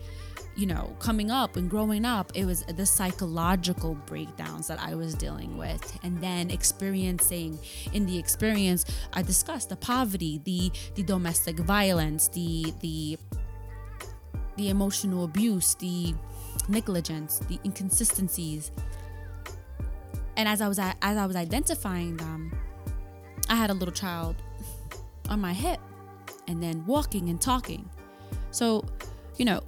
you 0.57 0.67
know, 0.67 0.95
coming 0.99 1.31
up 1.31 1.57
and 1.57 1.71
growing 1.71 2.05
up, 2.05 2.33
it 2.35 2.45
was 2.45 2.65
the 2.65 2.85
psychological 2.85 3.95
breakdowns 3.95 4.67
that 4.67 4.79
I 4.81 4.95
was 4.95 5.15
dealing 5.15 5.57
with. 5.57 5.99
And 6.03 6.21
then 6.21 6.51
experiencing 6.51 7.59
in 7.93 8.05
the 8.05 8.19
experience, 8.19 8.85
I 9.13 9.23
discussed 9.23 9.71
the 9.71 9.77
poverty, 9.77 10.41
the 10.45 10.71
the 10.97 11.03
domestic 11.03 11.57
violence, 11.61 12.29
the 12.29 12.75
the 12.81 13.17
the 14.57 14.69
emotional 14.69 15.25
abuse, 15.25 15.75
the 15.77 16.15
negligence, 16.71 17.41
the 17.49 17.59
inconsistencies. 17.65 18.71
And 20.37 20.49
as 20.49 20.61
I 20.61 20.69
was 20.69 20.79
as 20.79 20.95
I 21.03 21.27
was 21.27 21.37
identifying 21.37 22.17
them, 22.17 22.53
I 23.49 23.57
had 23.57 23.71
a 23.71 23.75
little 23.75 23.93
child 23.93 24.37
on 25.29 25.41
my 25.41 25.53
hip 25.53 25.81
and 26.49 26.63
then 26.63 26.85
walking 26.87 27.29
and 27.29 27.41
talking. 27.41 27.89
So, 28.51 28.85
you 29.37 29.45
know, 29.45 29.61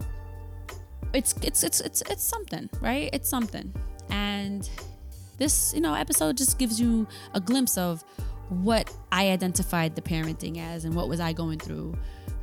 it's 1.13 1.35
it's 1.43 1.63
it's 1.63 1.81
it's 1.81 2.03
it's 2.03 2.23
something, 2.23 2.71
right? 2.81 3.11
It's 3.13 3.29
something. 3.29 3.73
And 4.11 4.69
this, 5.39 5.73
you 5.75 5.81
know, 5.81 5.95
episode 5.95 6.37
just 6.37 6.59
gives 6.59 6.81
you 6.81 7.07
a 7.35 7.41
glimpse 7.41 7.77
of 7.77 8.05
what 8.49 8.95
I 9.11 9.31
identified 9.31 9.95
the 9.95 10.03
parenting 10.03 10.59
as 10.59 10.85
and 10.85 10.95
what 10.95 11.09
was 11.09 11.21
I 11.21 11.33
going 11.33 11.59
through 11.59 11.97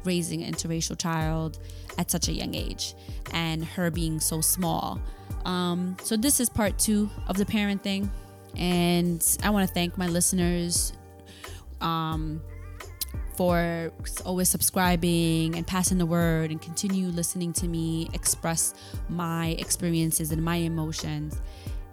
raising 0.03 0.43
an 0.43 0.53
interracial 0.53 0.97
child 0.97 1.59
at 1.97 2.09
such 2.09 2.27
a 2.27 2.31
young 2.31 2.55
age 2.55 2.95
and 3.31 3.63
her 3.63 3.91
being 3.91 4.19
so 4.19 4.41
small. 4.41 5.01
Um, 5.45 5.97
so 6.03 6.17
this 6.17 6.39
is 6.39 6.49
part 6.49 6.77
two 6.77 7.09
of 7.27 7.37
the 7.37 7.45
parenting, 7.45 8.09
and 8.57 9.23
I 9.43 9.49
want 9.49 9.67
to 9.67 9.73
thank 9.73 9.97
my 9.97 10.07
listeners. 10.07 10.93
Um, 11.81 12.41
for 13.39 13.89
always 14.25 14.49
subscribing 14.49 15.55
and 15.55 15.65
passing 15.65 15.97
the 15.97 16.05
word 16.05 16.51
and 16.51 16.61
continue 16.61 17.07
listening 17.07 17.53
to 17.53 17.69
me 17.69 18.09
express 18.13 18.73
my 19.07 19.55
experiences 19.59 20.33
and 20.33 20.43
my 20.43 20.57
emotions. 20.57 21.39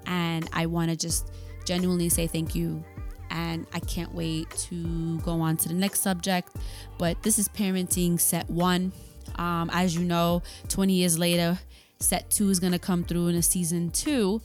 And 0.06 0.48
I 0.52 0.66
want 0.66 0.90
to 0.90 0.96
just 0.96 1.30
genuinely 1.64 2.08
say 2.08 2.26
thank 2.26 2.56
you. 2.56 2.84
And 3.30 3.66
I 3.72 3.80
can't 3.80 4.14
wait 4.14 4.50
to 4.50 5.18
go 5.20 5.40
on 5.40 5.56
to 5.58 5.68
the 5.68 5.74
next 5.74 6.00
subject. 6.00 6.50
But 6.98 7.22
this 7.22 7.38
is 7.38 7.48
parenting 7.48 8.20
set 8.20 8.48
one. 8.50 8.92
Um, 9.36 9.70
as 9.72 9.94
you 9.94 10.04
know, 10.04 10.42
20 10.68 10.94
years 10.94 11.18
later, 11.18 11.58
set 12.00 12.30
two 12.30 12.50
is 12.50 12.60
to 12.60 12.78
come 12.78 13.04
through 13.04 13.28
in 13.28 13.36
a 13.36 13.42
season 13.42 13.90
two. 13.90 14.40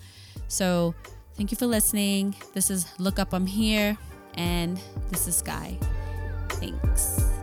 So 0.47 0.95
thank 1.35 1.51
you 1.51 1.57
for 1.57 1.67
listening. 1.67 2.35
This 2.53 2.69
is 2.69 2.87
Look 2.99 3.19
Up, 3.19 3.33
I'm 3.33 3.47
Here. 3.47 3.97
And 4.35 4.79
this 5.09 5.27
is 5.27 5.37
Sky. 5.37 5.77
Thanks. 6.49 7.40